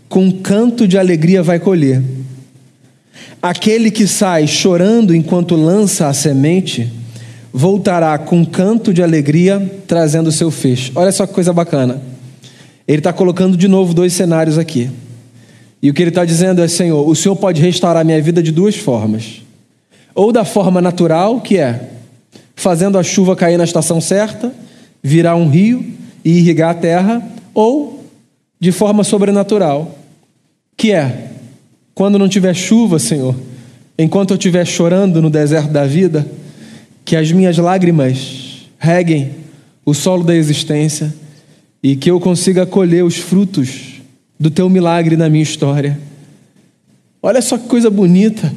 com 0.08 0.32
canto 0.32 0.88
de 0.88 0.96
alegria 0.96 1.42
vai 1.42 1.58
colher. 1.58 2.02
Aquele 3.42 3.90
que 3.90 4.06
sai 4.06 4.46
chorando 4.46 5.14
enquanto 5.14 5.54
lança 5.54 6.08
a 6.08 6.14
semente, 6.14 6.90
voltará 7.52 8.16
com 8.16 8.42
canto 8.46 8.90
de 8.90 9.02
alegria, 9.02 9.82
trazendo 9.86 10.28
o 10.28 10.32
seu 10.32 10.50
feixe. 10.50 10.90
Olha 10.94 11.12
só 11.12 11.26
que 11.26 11.34
coisa 11.34 11.52
bacana. 11.52 12.00
Ele 12.88 13.00
está 13.00 13.12
colocando 13.12 13.54
de 13.54 13.68
novo 13.68 13.92
dois 13.92 14.14
cenários 14.14 14.56
aqui. 14.56 14.88
E 15.84 15.90
o 15.90 15.92
que 15.92 16.02
ele 16.02 16.08
está 16.08 16.24
dizendo 16.24 16.62
é: 16.62 16.66
Senhor, 16.66 17.06
o 17.06 17.14
Senhor 17.14 17.36
pode 17.36 17.60
restaurar 17.60 18.02
minha 18.06 18.20
vida 18.22 18.42
de 18.42 18.50
duas 18.50 18.74
formas. 18.74 19.42
Ou 20.14 20.32
da 20.32 20.42
forma 20.42 20.80
natural, 20.80 21.42
que 21.42 21.58
é 21.58 21.90
fazendo 22.56 22.96
a 22.96 23.02
chuva 23.02 23.36
cair 23.36 23.58
na 23.58 23.64
estação 23.64 24.00
certa, 24.00 24.50
virar 25.02 25.36
um 25.36 25.46
rio, 25.46 25.84
e 26.24 26.38
irrigar 26.38 26.70
a 26.70 26.74
terra, 26.74 27.22
ou 27.52 28.02
de 28.58 28.72
forma 28.72 29.04
sobrenatural, 29.04 29.98
que 30.74 30.90
é 30.90 31.32
quando 31.94 32.18
não 32.18 32.30
tiver 32.30 32.54
chuva, 32.54 32.98
Senhor, 32.98 33.36
enquanto 33.98 34.30
eu 34.30 34.38
estiver 34.38 34.64
chorando 34.64 35.20
no 35.20 35.28
deserto 35.28 35.70
da 35.70 35.84
vida, 35.84 36.26
que 37.04 37.14
as 37.14 37.30
minhas 37.30 37.58
lágrimas 37.58 38.70
reguem 38.78 39.32
o 39.84 39.92
solo 39.92 40.24
da 40.24 40.34
existência 40.34 41.12
e 41.82 41.94
que 41.94 42.10
eu 42.10 42.18
consiga 42.18 42.64
colher 42.64 43.04
os 43.04 43.18
frutos 43.18 43.93
do 44.38 44.50
teu 44.50 44.68
milagre 44.68 45.16
na 45.16 45.28
minha 45.28 45.42
história. 45.42 45.98
Olha 47.22 47.40
só 47.40 47.56
que 47.56 47.66
coisa 47.68 47.90
bonita. 47.90 48.52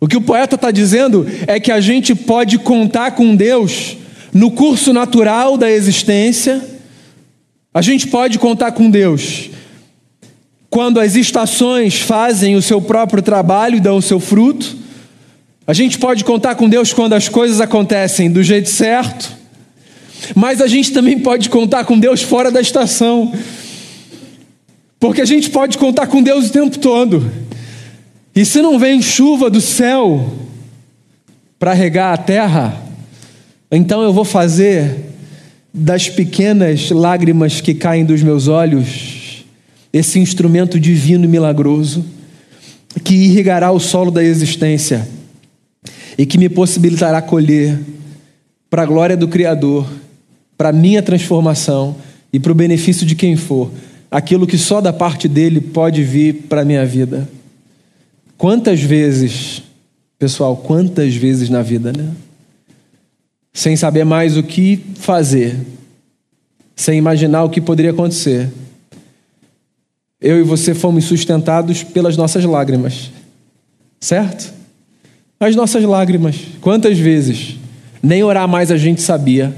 O 0.00 0.08
que 0.08 0.16
o 0.16 0.22
poeta 0.22 0.54
está 0.54 0.70
dizendo 0.70 1.26
é 1.46 1.60
que 1.60 1.70
a 1.70 1.80
gente 1.80 2.14
pode 2.14 2.58
contar 2.58 3.12
com 3.12 3.36
Deus 3.36 3.96
no 4.32 4.50
curso 4.50 4.92
natural 4.92 5.56
da 5.56 5.70
existência, 5.70 6.62
a 7.74 7.82
gente 7.82 8.06
pode 8.06 8.38
contar 8.38 8.72
com 8.72 8.90
Deus. 8.90 9.50
Quando 10.68 11.00
as 11.00 11.16
estações 11.16 12.00
fazem 12.00 12.54
o 12.54 12.62
seu 12.62 12.80
próprio 12.80 13.22
trabalho 13.22 13.76
e 13.76 13.80
dão 13.80 13.96
o 13.96 14.02
seu 14.02 14.20
fruto, 14.20 14.76
a 15.66 15.72
gente 15.72 15.98
pode 15.98 16.24
contar 16.24 16.54
com 16.54 16.68
Deus 16.68 16.92
quando 16.92 17.12
as 17.12 17.28
coisas 17.28 17.60
acontecem 17.60 18.30
do 18.30 18.42
jeito 18.42 18.68
certo, 18.68 19.32
mas 20.34 20.60
a 20.60 20.66
gente 20.66 20.92
também 20.92 21.18
pode 21.18 21.48
contar 21.48 21.84
com 21.84 21.98
Deus 21.98 22.22
fora 22.22 22.50
da 22.50 22.60
estação, 22.60 23.32
porque 25.00 25.22
a 25.22 25.24
gente 25.24 25.48
pode 25.48 25.78
contar 25.78 26.06
com 26.06 26.22
Deus 26.22 26.48
o 26.48 26.52
tempo 26.52 26.78
todo. 26.78 27.32
E 28.36 28.44
se 28.44 28.60
não 28.60 28.78
vem 28.78 29.00
chuva 29.00 29.48
do 29.48 29.60
céu 29.60 30.30
para 31.58 31.72
regar 31.72 32.12
a 32.12 32.18
terra, 32.18 32.80
então 33.72 34.02
eu 34.02 34.12
vou 34.12 34.24
fazer 34.24 35.06
das 35.72 36.08
pequenas 36.08 36.90
lágrimas 36.90 37.60
que 37.60 37.72
caem 37.72 38.04
dos 38.04 38.22
meus 38.22 38.46
olhos 38.46 39.44
esse 39.92 40.18
instrumento 40.18 40.78
divino 40.78 41.24
e 41.24 41.28
milagroso 41.28 42.04
que 43.02 43.14
irrigará 43.14 43.70
o 43.70 43.80
solo 43.80 44.10
da 44.10 44.22
existência 44.22 45.08
e 46.18 46.26
que 46.26 46.38
me 46.38 46.48
possibilitará 46.48 47.22
colher 47.22 47.78
para 48.68 48.82
a 48.82 48.86
glória 48.86 49.16
do 49.16 49.28
Criador, 49.28 49.86
para 50.56 50.68
a 50.68 50.72
minha 50.72 51.02
transformação 51.02 51.96
e 52.32 52.38
para 52.38 52.52
o 52.52 52.54
benefício 52.54 53.06
de 53.06 53.14
quem 53.14 53.36
for, 53.36 53.70
aquilo 54.10 54.46
que 54.46 54.58
só 54.58 54.80
da 54.80 54.92
parte 54.92 55.28
dele 55.28 55.60
pode 55.60 56.02
vir 56.02 56.46
para 56.48 56.62
a 56.62 56.64
minha 56.64 56.84
vida. 56.84 57.28
Quantas 58.36 58.80
vezes, 58.80 59.62
pessoal, 60.18 60.56
quantas 60.56 61.14
vezes 61.14 61.48
na 61.48 61.62
vida, 61.62 61.92
né? 61.92 62.12
sem 63.52 63.76
saber 63.76 64.04
mais 64.04 64.36
o 64.36 64.42
que 64.42 64.82
fazer, 64.96 65.56
sem 66.74 66.98
imaginar 66.98 67.44
o 67.44 67.50
que 67.50 67.60
poderia 67.60 67.90
acontecer. 67.90 68.48
eu 70.20 70.38
e 70.38 70.42
você 70.42 70.74
fomos 70.74 71.04
sustentados 71.04 71.82
pelas 71.82 72.16
nossas 72.16 72.44
lágrimas, 72.44 73.10
certo? 73.98 74.52
As 75.38 75.56
nossas 75.56 75.82
lágrimas. 75.84 76.36
Quantas 76.60 76.98
vezes 76.98 77.56
nem 78.02 78.22
orar 78.22 78.46
mais 78.46 78.70
a 78.70 78.76
gente 78.76 79.00
sabia, 79.00 79.54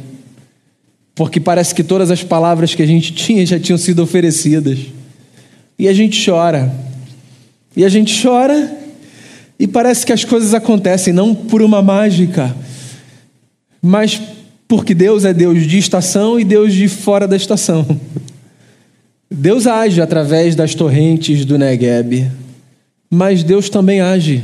porque 1.15 1.39
parece 1.39 1.75
que 1.75 1.85
todas 1.85 2.11
as 2.11 2.23
palavras 2.23 2.75
que 2.75 2.83
a 2.83 2.87
gente 2.87 3.13
tinha 3.13 3.45
já 3.45 3.59
tinham 3.59 3.79
sido 3.79 4.03
oferecidas. 4.03 4.79
E 5.79 5.89
a 5.89 5.93
gente 5.93 6.25
chora. 6.25 6.73
E 7.77 7.85
a 7.85 7.89
gente 7.89 8.23
chora 8.23 8.79
e 9.63 9.67
parece 9.69 10.05
que 10.05 10.13
as 10.13 10.25
coisas 10.25 10.55
acontecem 10.55 11.13
não 11.13 11.35
por 11.35 11.63
uma 11.63 11.81
mágica, 11.81 12.53
mas 13.81 14.21
porque 14.67 14.93
Deus 14.93 15.25
é 15.25 15.33
Deus 15.33 15.67
de 15.67 15.79
estação 15.79 16.41
e 16.41 16.45
Deus 16.45 16.73
de 16.73 16.89
fora 16.89 17.29
da 17.29 17.37
estação. 17.37 17.87
Deus 19.31 19.67
age 19.69 20.01
através 20.01 20.57
das 20.57 20.75
torrentes 20.75 21.45
do 21.45 21.57
Negueb, 21.57 22.29
mas 23.09 23.45
Deus 23.45 23.69
também 23.69 24.01
age 24.01 24.43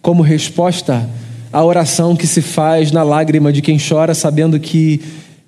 como 0.00 0.22
resposta 0.22 1.08
à 1.52 1.64
oração 1.64 2.14
que 2.14 2.26
se 2.26 2.40
faz 2.40 2.92
na 2.92 3.02
lágrima 3.02 3.52
de 3.52 3.62
quem 3.62 3.78
chora, 3.78 4.14
sabendo 4.14 4.60
que, 4.60 5.00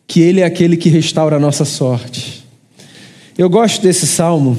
que 0.07 0.21
Ele 0.21 0.41
é 0.41 0.45
aquele 0.45 0.77
que 0.77 0.89
restaura 0.89 1.37
a 1.37 1.41
nossa 1.41 1.65
sorte. 1.65 2.45
Eu 3.37 3.51
gosto 3.51 3.83
desse 3.83 4.07
salmo, 4.07 4.57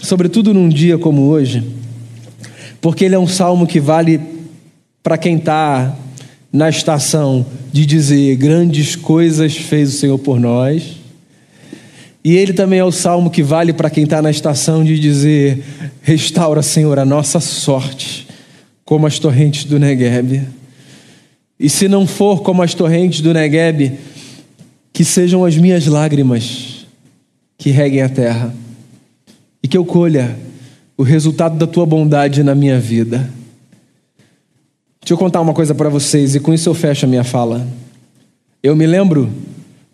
sobretudo 0.00 0.54
num 0.54 0.68
dia 0.68 0.96
como 0.96 1.22
hoje, 1.22 1.64
porque 2.80 3.04
ele 3.04 3.16
é 3.16 3.18
um 3.18 3.26
salmo 3.26 3.66
que 3.66 3.80
vale 3.80 4.20
para 5.02 5.18
quem 5.18 5.36
está 5.36 5.96
na 6.52 6.68
estação 6.68 7.44
de 7.72 7.84
dizer: 7.84 8.36
grandes 8.36 8.94
coisas 8.94 9.56
fez 9.56 9.94
o 9.94 9.98
Senhor 9.98 10.18
por 10.18 10.38
nós 10.38 11.02
e 12.24 12.36
ele 12.36 12.52
também 12.52 12.78
é 12.78 12.84
o 12.84 12.92
salmo 12.92 13.30
que 13.30 13.42
vale 13.42 13.72
para 13.72 13.90
quem 13.90 14.04
está 14.04 14.22
na 14.22 14.30
estação 14.30 14.84
de 14.84 14.98
dizer: 14.98 15.64
restaura, 16.02 16.62
Senhor, 16.62 16.98
a 16.98 17.04
nossa 17.04 17.40
sorte, 17.40 18.28
como 18.84 19.06
as 19.06 19.18
torrentes 19.18 19.64
do 19.64 19.78
Negueb. 19.78 20.42
E 21.58 21.68
se 21.68 21.88
não 21.88 22.06
for 22.06 22.42
como 22.42 22.62
as 22.62 22.74
torrentes 22.74 23.20
do 23.20 23.34
Negueb, 23.34 23.98
que 24.92 25.04
sejam 25.04 25.44
as 25.44 25.56
minhas 25.56 25.86
lágrimas 25.86 26.86
que 27.56 27.70
reguem 27.70 28.02
a 28.02 28.08
terra 28.08 28.54
e 29.62 29.68
que 29.68 29.76
eu 29.76 29.84
colha 29.84 30.36
o 30.96 31.02
resultado 31.02 31.56
da 31.56 31.66
tua 31.66 31.86
bondade 31.86 32.42
na 32.42 32.54
minha 32.54 32.78
vida. 32.78 33.30
Deixa 35.00 35.14
eu 35.14 35.18
contar 35.18 35.40
uma 35.40 35.54
coisa 35.54 35.74
para 35.74 35.88
vocês 35.88 36.34
e 36.34 36.40
com 36.40 36.52
isso 36.52 36.68
eu 36.68 36.74
fecho 36.74 37.06
a 37.06 37.08
minha 37.08 37.24
fala. 37.24 37.66
Eu 38.62 38.76
me 38.76 38.86
lembro 38.86 39.30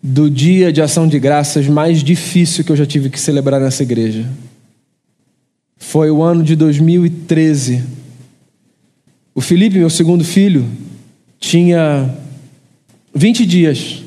do 0.01 0.29
dia 0.29 0.71
de 0.71 0.81
ação 0.81 1.07
de 1.07 1.19
graças 1.19 1.67
mais 1.67 2.03
difícil 2.03 2.63
que 2.63 2.71
eu 2.71 2.75
já 2.75 2.85
tive 2.85 3.09
que 3.09 3.19
celebrar 3.19 3.59
nessa 3.59 3.83
igreja. 3.83 4.25
Foi 5.77 6.11
o 6.11 6.21
ano 6.21 6.43
de 6.43 6.55
2013. 6.55 7.83
O 9.33 9.41
Felipe, 9.41 9.77
meu 9.77 9.89
segundo 9.89 10.23
filho, 10.23 10.65
tinha 11.39 12.13
20 13.15 13.45
dias. 13.45 14.03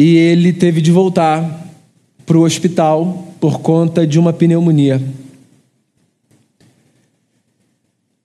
E 0.00 0.14
ele 0.14 0.52
teve 0.52 0.80
de 0.80 0.92
voltar 0.92 1.66
para 2.24 2.38
o 2.38 2.42
hospital 2.42 3.34
por 3.40 3.58
conta 3.58 4.06
de 4.06 4.16
uma 4.16 4.32
pneumonia. 4.32 5.02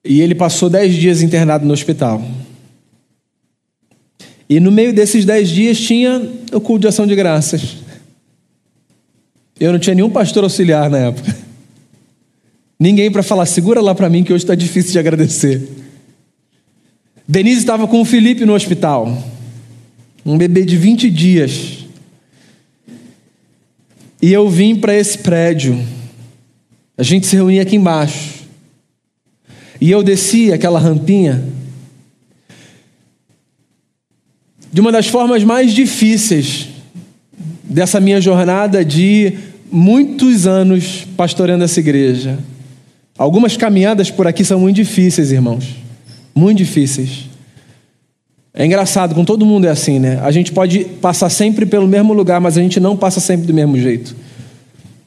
E 0.05 0.21
ele 0.21 0.35
passou 0.35 0.69
10 0.69 0.93
dias 0.93 1.23
internado 1.23 1.65
no 1.65 1.73
hospital. 1.73 2.23
E 4.47 4.59
no 4.59 4.71
meio 4.71 4.93
desses 4.93 5.25
dez 5.25 5.49
dias 5.49 5.79
tinha 5.79 6.21
o 6.51 6.61
culto 6.61 6.81
de 6.81 6.89
ação 6.89 7.07
de 7.07 7.15
graças. 7.15 7.77
Eu 9.59 9.71
não 9.71 9.79
tinha 9.79 9.95
nenhum 9.95 10.11
pastor 10.11 10.43
auxiliar 10.43 10.91
na 10.91 10.99
época. 10.99 11.35
Ninguém 12.79 13.11
para 13.11 13.23
falar, 13.23 13.47
segura 13.47 13.81
lá 13.81 13.95
para 13.95 14.11
mim 14.11 14.23
que 14.23 14.31
hoje 14.31 14.43
está 14.43 14.53
difícil 14.53 14.91
de 14.91 14.99
agradecer. 14.99 15.67
Denise 17.27 17.61
estava 17.61 17.87
com 17.87 17.99
o 17.99 18.05
Felipe 18.05 18.45
no 18.45 18.53
hospital. 18.53 19.32
Um 20.25 20.37
bebê 20.37 20.63
de 20.63 20.77
20 20.77 21.09
dias. 21.09 21.85
E 24.21 24.31
eu 24.31 24.49
vim 24.49 24.75
para 24.75 24.95
esse 24.95 25.17
prédio. 25.17 25.77
A 26.97 27.03
gente 27.03 27.27
se 27.27 27.35
reunia 27.35 27.61
aqui 27.61 27.75
embaixo. 27.75 28.43
E 29.81 29.91
eu 29.91 30.01
desci 30.01 30.53
aquela 30.53 30.79
rampinha 30.79 31.43
de 34.71 34.81
uma 34.81 34.91
das 34.91 35.07
formas 35.07 35.43
mais 35.43 35.71
difíceis 35.71 36.69
dessa 37.63 37.99
minha 37.99 38.19
jornada 38.19 38.83
de 38.83 39.37
muitos 39.71 40.47
anos 40.47 41.05
pastoreando 41.15 41.63
essa 41.63 41.79
igreja. 41.79 42.39
Algumas 43.17 43.55
caminhadas 43.55 44.09
por 44.09 44.25
aqui 44.25 44.43
são 44.43 44.59
muito 44.59 44.77
difíceis, 44.77 45.31
irmãos. 45.31 45.75
Muito 46.33 46.57
difíceis. 46.57 47.29
É 48.55 48.65
engraçado, 48.65 49.15
com 49.15 49.25
todo 49.25 49.45
mundo 49.45 49.65
é 49.65 49.69
assim, 49.69 49.97
né? 49.97 50.19
A 50.21 50.31
gente 50.31 50.51
pode 50.51 50.85
passar 50.85 51.29
sempre 51.29 51.65
pelo 51.65 51.87
mesmo 51.87 52.13
lugar, 52.13 52.39
mas 52.39 52.57
a 52.57 52.61
gente 52.61 52.79
não 52.79 52.95
passa 52.95 53.19
sempre 53.19 53.47
do 53.47 53.53
mesmo 53.53 53.77
jeito. 53.77 54.15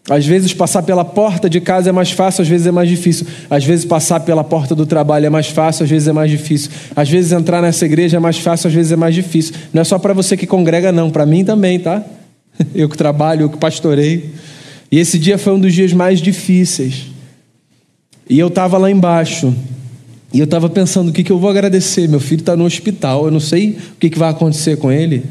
Às 0.09 0.24
vezes 0.24 0.52
passar 0.52 0.82
pela 0.82 1.04
porta 1.04 1.50
de 1.50 1.61
casa 1.61 1.90
é 1.90 1.92
mais 1.92 2.12
fácil, 2.12 2.42
às 2.42 2.48
vezes 2.48 2.66
é 2.66 2.70
mais 2.70 2.88
difícil. 2.88 3.26
Às 3.50 3.64
vezes 3.64 3.85
passar 3.85 4.20
pela 4.20 4.42
porta 4.44 4.74
do 4.74 4.87
trabalho 4.87 5.26
é 5.26 5.30
mais 5.30 5.48
fácil, 5.48 5.85
às 5.85 5.90
vezes 5.90 6.06
é 6.06 6.12
mais 6.12 6.30
difícil. 6.30 6.70
Às 6.94 7.09
vezes 7.09 7.32
entrar 7.32 7.61
nessa 7.61 7.85
igreja 7.85 8.16
é 8.16 8.20
mais 8.20 8.38
fácil, 8.38 8.68
às 8.68 8.74
vezes 8.74 8.92
é 8.92 8.96
mais 8.96 9.14
difícil. 9.14 9.54
Não 9.72 9.82
é 9.82 9.85
só 9.85 9.98
para 9.98 10.12
você 10.12 10.37
que 10.37 10.46
congrega, 10.46 10.92
não, 10.92 11.11
para 11.11 11.26
mim 11.26 11.44
também, 11.44 11.78
tá? 11.78 12.04
Eu 12.74 12.88
que 12.88 12.96
trabalho, 12.96 13.42
eu 13.42 13.50
que 13.50 13.59
pastorei. 13.59 14.30
E 14.90 14.98
esse 14.98 15.18
dia 15.18 15.37
foi 15.37 15.52
um 15.52 15.61
dos 15.61 15.74
dias 15.74 15.92
mais 15.92 16.20
difíceis. 16.20 17.06
E 18.30 18.38
eu 18.38 18.48
estava 18.48 18.78
lá 18.78 18.90
embaixo. 18.90 19.54
E 20.37 20.40
eu 20.40 20.44
estava 20.44 20.68
pensando: 20.68 21.09
o 21.09 21.12
que, 21.12 21.25
que 21.25 21.33
eu 21.33 21.38
vou 21.38 21.51
agradecer? 21.51 22.09
Meu 22.09 22.20
filho 22.20 22.40
está 22.40 22.55
no 22.55 22.64
hospital, 22.64 23.25
eu 23.25 23.31
não 23.31 23.40
sei 23.40 23.70
o 23.70 23.96
que, 23.99 24.11
que 24.11 24.18
vai 24.18 24.31
acontecer 24.31 24.77
com 24.77 24.92
ele. 24.92 25.25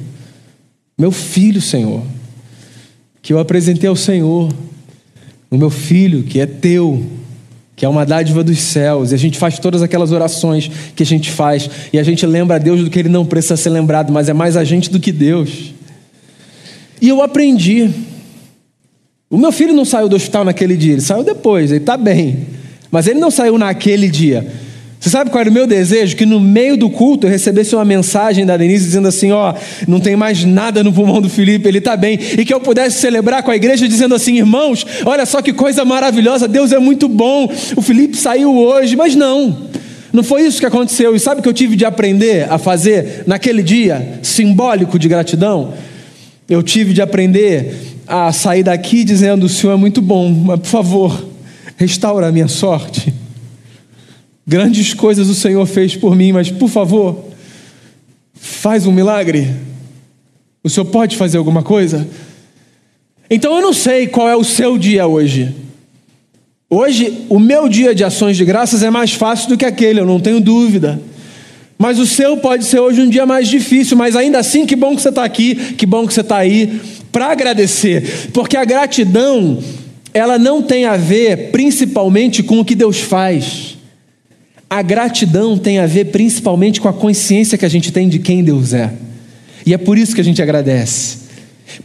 Meu 0.97 1.11
filho, 1.11 1.61
Senhor 1.61 2.01
que 3.25 3.33
eu 3.33 3.39
apresentei 3.39 3.89
ao 3.89 3.95
Senhor, 3.95 4.53
o 5.49 5.57
meu 5.57 5.71
filho, 5.71 6.21
que 6.21 6.39
é 6.39 6.45
teu, 6.45 7.03
que 7.75 7.83
é 7.83 7.89
uma 7.89 8.05
dádiva 8.05 8.43
dos 8.43 8.59
céus, 8.59 9.11
e 9.11 9.15
a 9.15 9.17
gente 9.17 9.39
faz 9.39 9.57
todas 9.57 9.81
aquelas 9.81 10.11
orações 10.11 10.69
que 10.95 11.01
a 11.01 11.05
gente 11.07 11.31
faz, 11.31 11.67
e 11.91 11.97
a 11.97 12.03
gente 12.03 12.23
lembra 12.23 12.57
a 12.57 12.59
Deus 12.59 12.83
do 12.83 12.89
que 12.91 12.99
ele 12.99 13.09
não 13.09 13.25
precisa 13.25 13.57
ser 13.57 13.71
lembrado, 13.71 14.13
mas 14.13 14.29
é 14.29 14.33
mais 14.33 14.55
a 14.55 14.63
gente 14.63 14.91
do 14.91 14.99
que 14.99 15.11
Deus. 15.11 15.73
E 17.01 17.09
eu 17.09 17.19
aprendi. 17.19 17.89
O 19.27 19.39
meu 19.39 19.51
filho 19.51 19.73
não 19.73 19.85
saiu 19.85 20.07
do 20.07 20.15
hospital 20.15 20.45
naquele 20.45 20.77
dia, 20.77 20.93
ele 20.93 21.01
saiu 21.01 21.23
depois, 21.23 21.71
ele 21.71 21.79
está 21.79 21.97
bem, 21.97 22.45
mas 22.91 23.07
ele 23.07 23.19
não 23.19 23.31
saiu 23.31 23.57
naquele 23.57 24.07
dia. 24.07 24.45
Você 25.05 25.11
sabe 25.11 25.29
qual 25.29 25.39
era 25.39 25.51
o 25.51 25.53
meu 25.53 25.67
desejo? 25.67 26.15
Que 26.15 26.25
no 26.25 26.39
meio 26.39 26.75
do 26.75 26.89
culto 26.89 27.27
eu 27.27 27.31
recebesse 27.31 27.75
uma 27.75 27.85
mensagem 27.85 28.43
da 28.43 28.57
Denise 28.57 28.85
dizendo 28.85 29.07
assim: 29.07 29.31
ó, 29.31 29.53
não 29.87 29.99
tem 29.99 30.15
mais 30.15 30.43
nada 30.43 30.83
no 30.83 30.91
pulmão 30.91 31.21
do 31.21 31.29
Felipe, 31.29 31.67
ele 31.67 31.77
está 31.77 31.95
bem. 31.95 32.17
E 32.35 32.43
que 32.43 32.51
eu 32.51 32.59
pudesse 32.59 32.97
celebrar 33.01 33.43
com 33.43 33.51
a 33.51 33.55
igreja 33.55 33.87
dizendo 33.87 34.15
assim: 34.15 34.37
irmãos, 34.37 34.83
olha 35.05 35.23
só 35.27 35.43
que 35.43 35.53
coisa 35.53 35.85
maravilhosa, 35.85 36.47
Deus 36.47 36.71
é 36.71 36.79
muito 36.79 37.07
bom, 37.07 37.47
o 37.75 37.83
Felipe 37.83 38.17
saiu 38.17 38.57
hoje. 38.57 38.95
Mas 38.95 39.15
não, 39.15 39.69
não 40.11 40.23
foi 40.23 40.41
isso 40.41 40.59
que 40.59 40.65
aconteceu. 40.65 41.15
E 41.15 41.19
sabe 41.19 41.39
o 41.39 41.43
que 41.43 41.49
eu 41.49 41.53
tive 41.53 41.75
de 41.75 41.85
aprender 41.85 42.51
a 42.51 42.57
fazer 42.57 43.25
naquele 43.27 43.61
dia 43.61 44.19
simbólico 44.23 44.97
de 44.97 45.07
gratidão? 45.07 45.71
Eu 46.49 46.63
tive 46.63 46.93
de 46.93 47.03
aprender 47.03 47.75
a 48.07 48.33
sair 48.33 48.63
daqui 48.63 49.03
dizendo: 49.03 49.45
o 49.45 49.49
Senhor 49.49 49.73
é 49.73 49.77
muito 49.77 50.01
bom, 50.01 50.31
mas 50.31 50.61
por 50.61 50.67
favor, 50.67 51.27
restaura 51.77 52.25
a 52.25 52.31
minha 52.31 52.47
sorte. 52.47 53.13
Grandes 54.47 54.93
coisas 54.93 55.27
o 55.27 55.33
Senhor 55.33 55.65
fez 55.65 55.95
por 55.95 56.15
mim, 56.15 56.31
mas 56.31 56.51
por 56.51 56.69
favor, 56.69 57.25
faz 58.33 58.85
um 58.85 58.91
milagre. 58.91 59.49
O 60.63 60.69
Senhor 60.69 60.85
pode 60.85 61.17
fazer 61.17 61.37
alguma 61.37 61.63
coisa? 61.63 62.07
Então 63.29 63.55
eu 63.55 63.61
não 63.61 63.73
sei 63.73 64.07
qual 64.07 64.29
é 64.29 64.35
o 64.35 64.43
seu 64.43 64.77
dia 64.77 65.07
hoje. 65.07 65.53
Hoje, 66.69 67.25
o 67.29 67.39
meu 67.39 67.69
dia 67.69 67.95
de 67.95 68.03
ações 68.03 68.37
de 68.37 68.45
graças 68.45 68.83
é 68.83 68.89
mais 68.89 69.13
fácil 69.13 69.49
do 69.49 69.57
que 69.57 69.65
aquele, 69.65 69.99
eu 69.99 70.05
não 70.05 70.19
tenho 70.19 70.39
dúvida. 70.39 70.99
Mas 71.77 71.99
o 71.99 72.05
seu 72.05 72.37
pode 72.37 72.65
ser 72.65 72.79
hoje 72.79 73.01
um 73.01 73.09
dia 73.09 73.25
mais 73.25 73.47
difícil, 73.47 73.97
mas 73.97 74.15
ainda 74.15 74.39
assim, 74.39 74.65
que 74.65 74.75
bom 74.75 74.95
que 74.95 75.01
você 75.01 75.09
está 75.09 75.23
aqui, 75.23 75.55
que 75.75 75.85
bom 75.85 76.07
que 76.07 76.13
você 76.13 76.21
está 76.21 76.37
aí, 76.37 76.79
para 77.11 77.27
agradecer, 77.27 78.29
porque 78.33 78.57
a 78.57 78.65
gratidão, 78.65 79.59
ela 80.13 80.37
não 80.37 80.61
tem 80.61 80.85
a 80.85 80.97
ver 80.97 81.51
principalmente 81.51 82.41
com 82.41 82.59
o 82.59 82.65
que 82.65 82.75
Deus 82.75 82.99
faz. 82.99 83.74
A 84.75 84.81
gratidão 84.81 85.57
tem 85.57 85.79
a 85.79 85.85
ver 85.85 86.07
principalmente 86.07 86.81
com 86.81 86.89
a 86.89 86.93
consciência 86.93 87.57
que 87.57 87.63
a 87.63 87.69
gente 87.69 87.93
tem 87.93 88.09
de 88.09 88.19
quem 88.19 88.43
Deus 88.43 88.73
é. 88.73 88.91
E 89.65 89.73
é 89.73 89.77
por 89.77 89.97
isso 89.97 90.13
que 90.13 90.19
a 90.19 90.23
gente 90.23 90.41
agradece. 90.41 91.19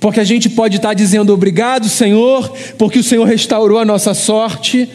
Porque 0.01 0.19
a 0.19 0.25
gente 0.25 0.51
pode 0.51 0.79
estar 0.79 0.93
dizendo 0.93 1.33
obrigado, 1.33 1.89
Senhor, 1.89 2.53
porque 2.77 2.99
o 2.99 3.05
Senhor 3.05 3.25
restaurou 3.25 3.79
a 3.79 3.85
nossa 3.85 4.13
sorte, 4.13 4.89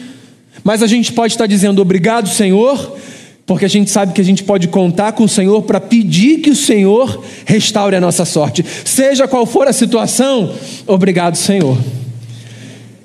mas 0.62 0.82
a 0.82 0.86
gente 0.86 1.10
pode 1.10 1.32
estar 1.32 1.46
dizendo 1.46 1.80
obrigado, 1.80 2.28
Senhor, 2.28 2.98
porque 3.46 3.64
a 3.64 3.68
gente 3.68 3.90
sabe 3.90 4.12
que 4.12 4.20
a 4.20 4.24
gente 4.24 4.44
pode 4.44 4.68
contar 4.68 5.12
com 5.12 5.24
o 5.24 5.28
Senhor 5.28 5.62
para 5.62 5.80
pedir 5.80 6.40
que 6.40 6.50
o 6.50 6.56
Senhor 6.56 7.24
restaure 7.46 7.96
a 7.96 8.00
nossa 8.00 8.26
sorte. 8.26 8.62
Seja 8.84 9.26
qual 9.26 9.46
for 9.46 9.66
a 9.66 9.72
situação, 9.72 10.54
obrigado, 10.86 11.38
Senhor. 11.38 11.78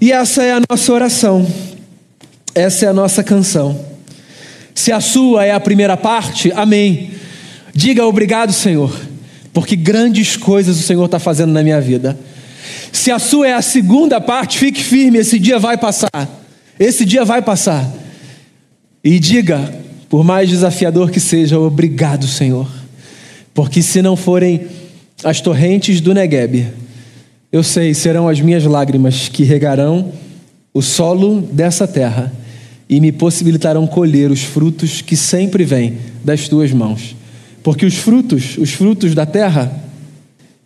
E 0.01 0.11
essa 0.11 0.43
é 0.43 0.51
a 0.51 0.61
nossa 0.69 0.91
oração, 0.91 1.47
essa 2.53 2.85
é 2.85 2.89
a 2.89 2.93
nossa 2.93 3.23
canção. 3.23 3.90
Se 4.73 4.91
a 4.91 4.99
sua 4.99 5.45
é 5.45 5.51
a 5.51 5.59
primeira 5.59 5.97
parte, 5.97 6.51
amém. 6.55 7.11
Diga 7.73 8.05
obrigado, 8.05 8.51
Senhor, 8.51 8.93
porque 9.53 9.75
grandes 9.75 10.35
coisas 10.35 10.79
o 10.79 10.83
Senhor 10.83 11.05
está 11.05 11.19
fazendo 11.19 11.51
na 11.51 11.63
minha 11.63 11.79
vida. 11.79 12.17
Se 12.91 13.11
a 13.11 13.19
sua 13.19 13.47
é 13.47 13.53
a 13.53 13.61
segunda 13.61 14.19
parte, 14.19 14.59
fique 14.59 14.83
firme, 14.83 15.19
esse 15.19 15.39
dia 15.39 15.57
vai 15.57 15.77
passar. 15.77 16.29
Esse 16.79 17.05
dia 17.05 17.23
vai 17.23 17.41
passar. 17.41 17.89
E 19.03 19.19
diga, 19.19 19.73
por 20.09 20.23
mais 20.23 20.49
desafiador 20.49 21.09
que 21.09 21.19
seja, 21.19 21.59
obrigado, 21.59 22.27
Senhor. 22.27 22.67
Porque 23.53 23.81
se 23.81 24.01
não 24.01 24.15
forem 24.15 24.67
as 25.23 25.41
torrentes 25.41 26.01
do 26.01 26.13
Negueb, 26.13 26.67
eu 27.51 27.63
sei, 27.63 27.93
serão 27.93 28.27
as 28.27 28.39
minhas 28.39 28.63
lágrimas 28.63 29.27
que 29.27 29.43
regarão 29.43 30.11
o 30.73 30.81
solo 30.81 31.41
dessa 31.41 31.87
terra 31.87 32.31
e 32.91 32.99
me 32.99 33.13
possibilitarão 33.13 33.87
colher 33.87 34.29
os 34.29 34.43
frutos 34.43 35.01
que 35.01 35.15
sempre 35.15 35.63
vêm 35.63 35.97
das 36.25 36.49
tuas 36.49 36.73
mãos. 36.73 37.15
Porque 37.63 37.85
os 37.85 37.95
frutos, 37.95 38.57
os 38.57 38.73
frutos 38.73 39.15
da 39.15 39.25
terra, 39.25 39.81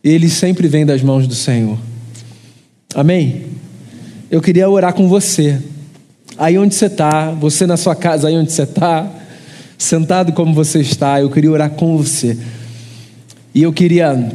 eles 0.04 0.34
sempre 0.34 0.68
vêm 0.68 0.88
das 0.88 1.04
mãos 1.04 1.28
do 1.28 1.36
Senhor. 1.36 1.78
Amém? 2.96 3.46
Eu 4.32 4.42
queria 4.42 4.68
orar 4.68 4.92
com 4.96 5.08
você. 5.08 5.62
Aí 6.36 6.58
onde 6.58 6.74
você 6.74 6.88
está, 6.88 7.30
você 7.30 7.68
na 7.68 7.78
sua 7.78 7.96
casa, 7.96 8.28
aí 8.28 8.36
onde 8.36 8.52
você 8.52 8.64
está, 8.64 9.08
sentado 9.78 10.34
como 10.34 10.52
você 10.52 10.82
está, 10.82 11.22
eu 11.22 11.30
queria 11.30 11.52
orar 11.52 11.70
com 11.70 11.96
você. 11.96 12.36
E 13.54 13.62
eu 13.62 13.72
queria 13.72 14.32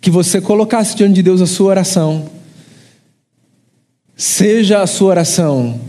que 0.00 0.12
você 0.12 0.40
colocasse 0.40 0.94
diante 0.94 1.14
de 1.14 1.24
Deus 1.24 1.40
a 1.42 1.46
sua 1.46 1.70
oração. 1.70 2.26
Seja 4.16 4.80
a 4.80 4.86
sua 4.86 5.08
oração, 5.08 5.80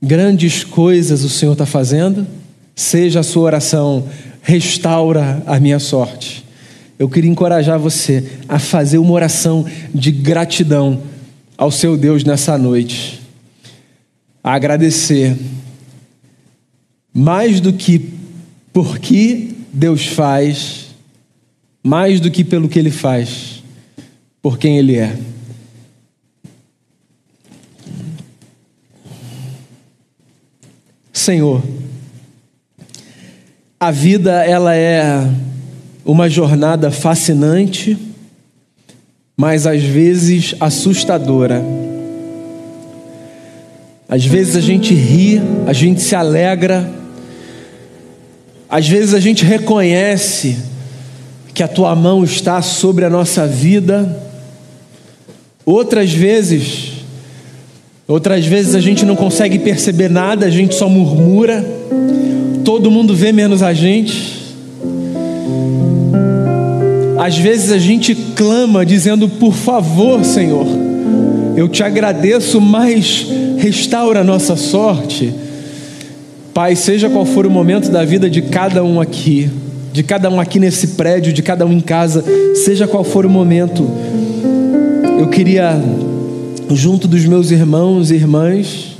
grandes 0.00 0.64
coisas 0.64 1.24
o 1.24 1.28
Senhor 1.28 1.52
está 1.52 1.66
fazendo, 1.66 2.26
seja 2.74 3.20
a 3.20 3.24
sua 3.24 3.42
oração, 3.42 4.08
restaura 4.42 5.42
a 5.46 5.58
minha 5.58 5.78
sorte. 5.78 6.44
Eu 6.98 7.08
queria 7.08 7.30
encorajar 7.30 7.78
você 7.78 8.24
a 8.48 8.58
fazer 8.58 8.98
uma 8.98 9.12
oração 9.12 9.64
de 9.94 10.10
gratidão 10.10 11.02
ao 11.56 11.70
seu 11.70 11.96
Deus 11.96 12.24
nessa 12.24 12.56
noite, 12.56 13.20
a 14.42 14.54
agradecer, 14.54 15.36
mais 17.12 17.60
do 17.60 17.72
que 17.72 18.10
por 18.72 18.98
que 18.98 19.56
Deus 19.72 20.06
faz, 20.06 20.86
mais 21.82 22.20
do 22.20 22.30
que 22.30 22.44
pelo 22.44 22.68
que 22.68 22.78
Ele 22.78 22.90
faz, 22.90 23.62
por 24.40 24.58
quem 24.58 24.78
Ele 24.78 24.96
é. 24.96 25.16
Senhor, 31.28 31.62
a 33.78 33.90
vida 33.90 34.42
ela 34.46 34.74
é 34.74 35.28
uma 36.02 36.26
jornada 36.26 36.90
fascinante, 36.90 37.98
mas 39.36 39.66
às 39.66 39.82
vezes 39.82 40.54
assustadora. 40.58 41.62
Às 44.08 44.24
vezes 44.24 44.56
a 44.56 44.60
gente 44.62 44.94
ri, 44.94 45.38
a 45.66 45.74
gente 45.74 46.00
se 46.00 46.14
alegra, 46.14 46.90
às 48.66 48.88
vezes 48.88 49.12
a 49.12 49.20
gente 49.20 49.44
reconhece 49.44 50.56
que 51.52 51.62
a 51.62 51.68
tua 51.68 51.94
mão 51.94 52.24
está 52.24 52.62
sobre 52.62 53.04
a 53.04 53.10
nossa 53.10 53.46
vida. 53.46 54.18
Outras 55.66 56.10
vezes, 56.10 56.97
outras 58.08 58.46
vezes 58.46 58.74
a 58.74 58.80
gente 58.80 59.04
não 59.04 59.14
consegue 59.14 59.58
perceber 59.58 60.08
nada, 60.08 60.46
a 60.46 60.50
gente 60.50 60.74
só 60.74 60.88
murmura. 60.88 61.64
Todo 62.64 62.90
mundo 62.90 63.14
vê 63.14 63.30
menos 63.30 63.62
a 63.62 63.74
gente. 63.74 64.38
Às 67.18 67.36
vezes 67.36 67.70
a 67.70 67.78
gente 67.78 68.14
clama 68.34 68.86
dizendo: 68.86 69.28
"Por 69.28 69.52
favor, 69.52 70.24
Senhor, 70.24 70.66
eu 71.54 71.68
te 71.68 71.82
agradeço, 71.82 72.60
mas 72.60 73.26
restaura 73.58 74.20
a 74.20 74.24
nossa 74.24 74.56
sorte". 74.56 75.32
Pai, 76.54 76.74
seja 76.74 77.08
qual 77.08 77.24
for 77.24 77.46
o 77.46 77.50
momento 77.50 77.90
da 77.90 78.04
vida 78.04 78.28
de 78.28 78.42
cada 78.42 78.82
um 78.82 79.00
aqui, 79.00 79.48
de 79.92 80.02
cada 80.02 80.28
um 80.30 80.40
aqui 80.40 80.58
nesse 80.58 80.88
prédio, 80.88 81.32
de 81.32 81.42
cada 81.42 81.64
um 81.64 81.72
em 81.72 81.80
casa, 81.80 82.24
seja 82.54 82.86
qual 82.86 83.04
for 83.04 83.24
o 83.24 83.30
momento, 83.30 83.88
eu 85.20 85.28
queria, 85.28 85.80
junto 86.76 87.08
dos 87.08 87.24
meus 87.24 87.50
irmãos 87.50 88.10
e 88.10 88.14
irmãs, 88.14 88.96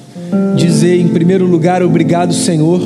dizer 0.56 1.00
em 1.00 1.08
primeiro 1.08 1.46
lugar, 1.46 1.82
obrigado, 1.82 2.32
Senhor, 2.32 2.80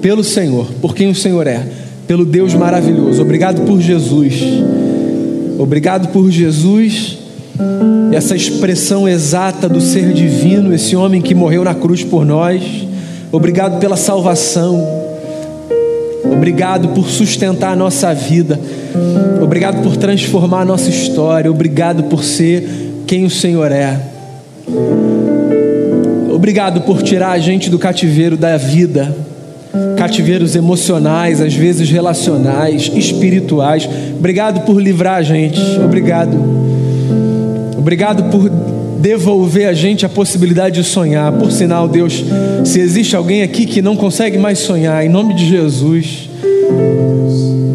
pelo 0.00 0.24
Senhor, 0.24 0.66
por 0.80 0.94
quem 0.94 1.10
o 1.10 1.14
Senhor 1.14 1.46
é, 1.46 1.66
pelo 2.06 2.24
Deus 2.24 2.54
maravilhoso. 2.54 3.22
Obrigado 3.22 3.62
por 3.62 3.80
Jesus. 3.80 4.34
Obrigado 5.58 6.08
por 6.08 6.30
Jesus, 6.30 7.18
essa 8.12 8.34
expressão 8.34 9.08
exata 9.08 9.68
do 9.68 9.80
ser 9.80 10.12
divino, 10.12 10.74
esse 10.74 10.96
homem 10.96 11.22
que 11.22 11.34
morreu 11.34 11.62
na 11.62 11.74
cruz 11.74 12.02
por 12.02 12.24
nós. 12.24 12.62
Obrigado 13.30 13.78
pela 13.78 13.96
salvação. 13.96 15.02
Obrigado 16.24 16.88
por 16.88 17.08
sustentar 17.08 17.72
a 17.72 17.76
nossa 17.76 18.12
vida. 18.12 18.58
Obrigado 19.42 19.82
por 19.82 19.96
transformar 19.96 20.62
a 20.62 20.64
nossa 20.64 20.90
história. 20.90 21.50
Obrigado 21.50 22.04
por 22.04 22.24
ser 22.24 22.91
quem 23.12 23.26
o 23.26 23.30
Senhor 23.30 23.70
é. 23.70 24.00
Obrigado 26.34 26.80
por 26.80 27.02
tirar 27.02 27.32
a 27.32 27.38
gente 27.38 27.68
do 27.68 27.78
cativeiro 27.78 28.38
da 28.38 28.56
vida, 28.56 29.14
cativeiros 29.98 30.56
emocionais, 30.56 31.38
às 31.38 31.52
vezes 31.52 31.90
relacionais, 31.90 32.90
espirituais. 32.94 33.86
Obrigado 34.16 34.64
por 34.64 34.80
livrar 34.80 35.16
a 35.16 35.22
gente. 35.22 35.60
Obrigado. 35.84 36.34
Obrigado 37.76 38.30
por 38.30 38.48
devolver 38.48 39.68
a 39.68 39.74
gente 39.74 40.06
a 40.06 40.08
possibilidade 40.08 40.80
de 40.80 40.88
sonhar. 40.88 41.30
Por 41.32 41.52
sinal, 41.52 41.86
Deus, 41.86 42.24
se 42.64 42.80
existe 42.80 43.14
alguém 43.14 43.42
aqui 43.42 43.66
que 43.66 43.82
não 43.82 43.94
consegue 43.94 44.38
mais 44.38 44.58
sonhar, 44.58 45.04
em 45.04 45.10
nome 45.10 45.34
de 45.34 45.46
Jesus, 45.50 46.30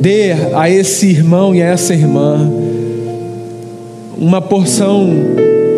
dê 0.02 0.32
a 0.56 0.67
esse 0.67 1.06
irmão 1.06 1.54
e 1.54 1.62
a 1.62 1.67
essa 1.67 1.93
irmã 1.93 2.66
uma 4.19 4.41
porção 4.41 5.10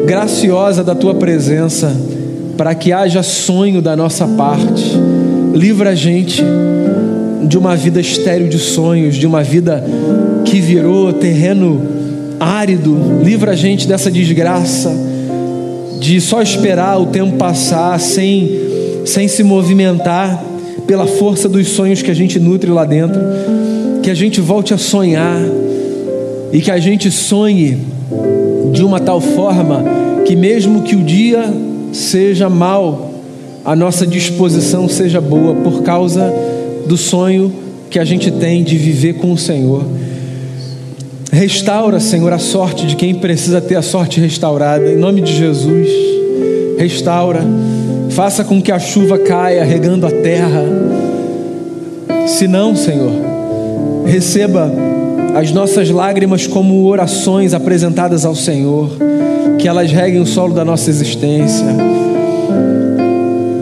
graciosa 0.05 0.83
da 0.83 0.95
tua 0.95 1.15
presença, 1.15 1.95
para 2.57 2.73
que 2.73 2.91
haja 2.91 3.21
sonho 3.21 3.81
da 3.81 3.95
nossa 3.95 4.27
parte. 4.27 4.83
Livra 5.53 5.91
a 5.91 5.95
gente 5.95 6.43
de 7.47 7.57
uma 7.57 7.75
vida 7.75 7.99
estéril 7.99 8.47
de 8.47 8.59
sonhos, 8.59 9.15
de 9.15 9.27
uma 9.27 9.43
vida 9.43 9.83
que 10.45 10.59
virou 10.59 11.11
terreno 11.13 11.81
árido. 12.39 13.21
Livra 13.23 13.51
a 13.51 13.55
gente 13.55 13.87
dessa 13.87 14.09
desgraça 14.09 14.91
de 15.99 16.21
só 16.21 16.41
esperar 16.41 16.99
o 16.99 17.07
tempo 17.07 17.37
passar 17.37 17.99
sem, 17.99 18.49
sem 19.05 19.27
se 19.27 19.43
movimentar 19.43 20.41
pela 20.87 21.05
força 21.05 21.49
dos 21.49 21.67
sonhos 21.67 22.01
que 22.01 22.09
a 22.09 22.15
gente 22.15 22.39
nutre 22.39 22.71
lá 22.71 22.85
dentro, 22.85 23.19
que 24.01 24.09
a 24.09 24.15
gente 24.15 24.39
volte 24.39 24.73
a 24.73 24.77
sonhar 24.77 25.39
e 26.51 26.61
que 26.61 26.71
a 26.71 26.79
gente 26.79 27.11
sonhe 27.11 27.88
de 28.71 28.83
uma 28.83 28.99
tal 28.99 29.19
forma 29.19 29.83
que, 30.25 30.35
mesmo 30.35 30.83
que 30.83 30.95
o 30.95 31.03
dia 31.03 31.51
seja 31.91 32.49
mau, 32.49 33.11
a 33.65 33.75
nossa 33.75 34.05
disposição 34.05 34.87
seja 34.87 35.19
boa 35.19 35.55
por 35.55 35.83
causa 35.83 36.33
do 36.87 36.97
sonho 36.97 37.53
que 37.89 37.99
a 37.99 38.05
gente 38.05 38.31
tem 38.31 38.63
de 38.63 38.77
viver 38.77 39.13
com 39.15 39.33
o 39.33 39.37
Senhor. 39.37 39.83
Restaura, 41.31 41.99
Senhor, 41.99 42.31
a 42.33 42.39
sorte 42.39 42.87
de 42.87 42.95
quem 42.95 43.15
precisa 43.15 43.61
ter 43.61 43.75
a 43.75 43.81
sorte 43.81 44.19
restaurada, 44.19 44.91
em 44.91 44.97
nome 44.97 45.21
de 45.21 45.35
Jesus. 45.35 45.87
Restaura, 46.77 47.45
faça 48.09 48.43
com 48.43 48.61
que 48.61 48.71
a 48.71 48.79
chuva 48.79 49.17
caia 49.17 49.63
regando 49.63 50.07
a 50.07 50.11
terra. 50.11 50.63
Se 52.27 52.47
não, 52.47 52.75
Senhor, 52.75 53.11
receba 54.05 54.71
as 55.35 55.51
nossas 55.51 55.89
lágrimas 55.89 56.47
como 56.47 56.85
orações 56.85 57.53
apresentadas 57.53 58.25
ao 58.25 58.35
Senhor, 58.35 58.89
que 59.57 59.67
elas 59.67 59.91
reguem 59.91 60.21
o 60.21 60.25
solo 60.25 60.53
da 60.53 60.65
nossa 60.65 60.89
existência. 60.89 61.65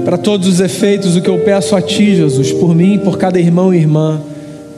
Para 0.06 0.18
todos 0.18 0.48
os 0.48 0.60
efeitos, 0.60 1.16
o 1.16 1.22
que 1.22 1.30
eu 1.30 1.40
peço 1.40 1.76
a 1.76 1.82
Ti, 1.82 2.16
Jesus, 2.16 2.54
por 2.54 2.74
mim, 2.74 2.98
por 2.98 3.18
cada 3.18 3.40
irmão 3.40 3.74
e 3.74 3.78
irmã, 3.78 4.22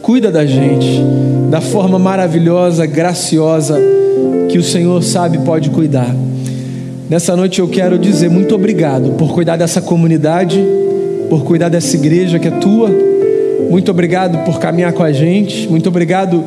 cuida 0.02 0.32
da 0.32 0.46
gente 0.46 1.04
da 1.50 1.62
forma 1.62 1.98
maravilhosa, 1.98 2.86
graciosa 2.86 3.80
que 4.50 4.58
o 4.58 4.64
Senhor 4.64 5.02
sabe 5.04 5.40
pode 5.40 5.70
cuidar. 5.70 6.16
Nessa 7.10 7.36
noite 7.36 7.60
eu 7.60 7.68
quero 7.68 7.98
dizer 7.98 8.30
muito 8.30 8.54
obrigado 8.54 9.12
por 9.18 9.34
cuidar 9.34 9.58
dessa 9.58 9.82
comunidade, 9.82 10.64
por 11.30 11.44
cuidar 11.44 11.70
dessa 11.70 11.96
igreja 11.96 12.38
que 12.38 12.48
é 12.48 12.52
tua. 12.52 13.09
Muito 13.70 13.92
obrigado 13.92 14.44
por 14.46 14.60
caminhar 14.60 14.94
com 14.94 15.04
a 15.04 15.12
gente. 15.12 15.68
Muito 15.68 15.90
obrigado 15.90 16.44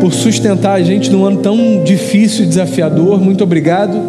por 0.00 0.12
sustentar 0.12 0.74
a 0.74 0.82
gente 0.82 1.10
num 1.10 1.24
ano 1.24 1.38
tão 1.38 1.82
difícil 1.84 2.44
e 2.44 2.48
desafiador. 2.48 3.20
Muito 3.20 3.44
obrigado. 3.44 4.00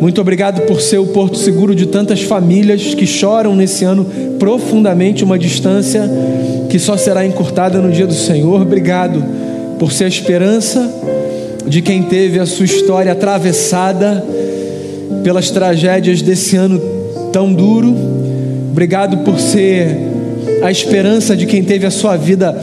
Muito 0.00 0.20
obrigado 0.20 0.62
por 0.62 0.80
ser 0.80 0.98
o 0.98 1.06
porto 1.06 1.38
seguro 1.38 1.74
de 1.74 1.86
tantas 1.86 2.22
famílias 2.22 2.94
que 2.94 3.06
choram 3.06 3.54
nesse 3.54 3.84
ano 3.84 4.04
profundamente 4.38 5.22
uma 5.22 5.38
distância 5.38 6.10
que 6.68 6.78
só 6.78 6.96
será 6.96 7.24
encurtada 7.24 7.78
no 7.78 7.90
dia 7.92 8.06
do 8.06 8.12
Senhor. 8.12 8.60
Obrigado 8.60 9.24
por 9.78 9.92
ser 9.92 10.04
a 10.04 10.08
esperança 10.08 10.92
de 11.66 11.80
quem 11.80 12.02
teve 12.02 12.40
a 12.40 12.46
sua 12.46 12.64
história 12.64 13.12
atravessada 13.12 14.24
pelas 15.22 15.50
tragédias 15.50 16.20
desse 16.20 16.56
ano 16.56 16.80
tão 17.32 17.52
duro. 17.52 17.94
Obrigado 18.72 19.18
por 19.18 19.38
ser 19.38 20.11
a 20.62 20.70
esperança 20.70 21.36
de 21.36 21.46
quem 21.46 21.62
teve 21.62 21.86
a 21.86 21.90
sua 21.90 22.16
vida 22.16 22.56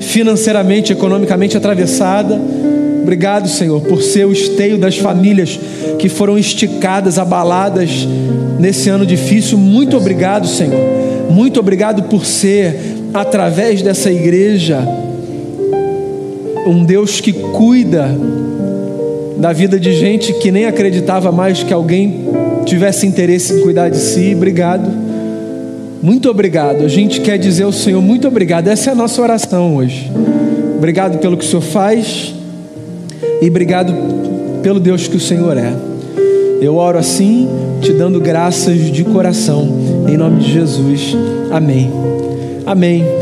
financeiramente, 0.00 0.92
economicamente 0.92 1.56
atravessada. 1.56 2.40
Obrigado, 3.02 3.48
Senhor, 3.48 3.80
por 3.82 4.00
ser 4.02 4.26
o 4.26 4.32
esteio 4.32 4.78
das 4.78 4.96
famílias 4.96 5.58
que 5.98 6.08
foram 6.08 6.38
esticadas, 6.38 7.18
abaladas 7.18 8.06
nesse 8.58 8.88
ano 8.88 9.04
difícil. 9.04 9.58
Muito 9.58 9.96
obrigado, 9.96 10.46
Senhor. 10.46 10.78
Muito 11.30 11.58
obrigado 11.58 12.04
por 12.04 12.24
ser, 12.24 12.78
através 13.12 13.82
dessa 13.82 14.10
igreja, 14.10 14.78
um 16.66 16.84
Deus 16.84 17.20
que 17.20 17.32
cuida 17.32 18.08
da 19.36 19.52
vida 19.52 19.80
de 19.80 19.92
gente 19.92 20.32
que 20.34 20.52
nem 20.52 20.66
acreditava 20.66 21.32
mais 21.32 21.64
que 21.64 21.72
alguém 21.72 22.28
tivesse 22.64 23.06
interesse 23.06 23.54
em 23.54 23.60
cuidar 23.62 23.88
de 23.88 23.96
si. 23.96 24.32
Obrigado. 24.34 25.01
Muito 26.02 26.28
obrigado. 26.28 26.84
A 26.84 26.88
gente 26.88 27.20
quer 27.20 27.38
dizer 27.38 27.62
ao 27.62 27.72
Senhor 27.72 28.02
muito 28.02 28.26
obrigado. 28.26 28.66
Essa 28.66 28.90
é 28.90 28.92
a 28.92 28.96
nossa 28.96 29.22
oração 29.22 29.76
hoje. 29.76 30.10
Obrigado 30.76 31.18
pelo 31.18 31.36
que 31.36 31.44
o 31.44 31.48
Senhor 31.48 31.62
faz 31.62 32.34
e 33.40 33.48
obrigado 33.48 33.94
pelo 34.62 34.80
Deus 34.80 35.06
que 35.06 35.16
o 35.16 35.20
Senhor 35.20 35.56
é. 35.56 35.72
Eu 36.60 36.76
oro 36.76 36.98
assim, 36.98 37.48
te 37.80 37.92
dando 37.92 38.20
graças 38.20 38.90
de 38.90 39.04
coração, 39.04 39.68
em 40.08 40.16
nome 40.16 40.40
de 40.40 40.52
Jesus. 40.52 41.16
Amém. 41.52 41.90
Amém. 42.66 43.21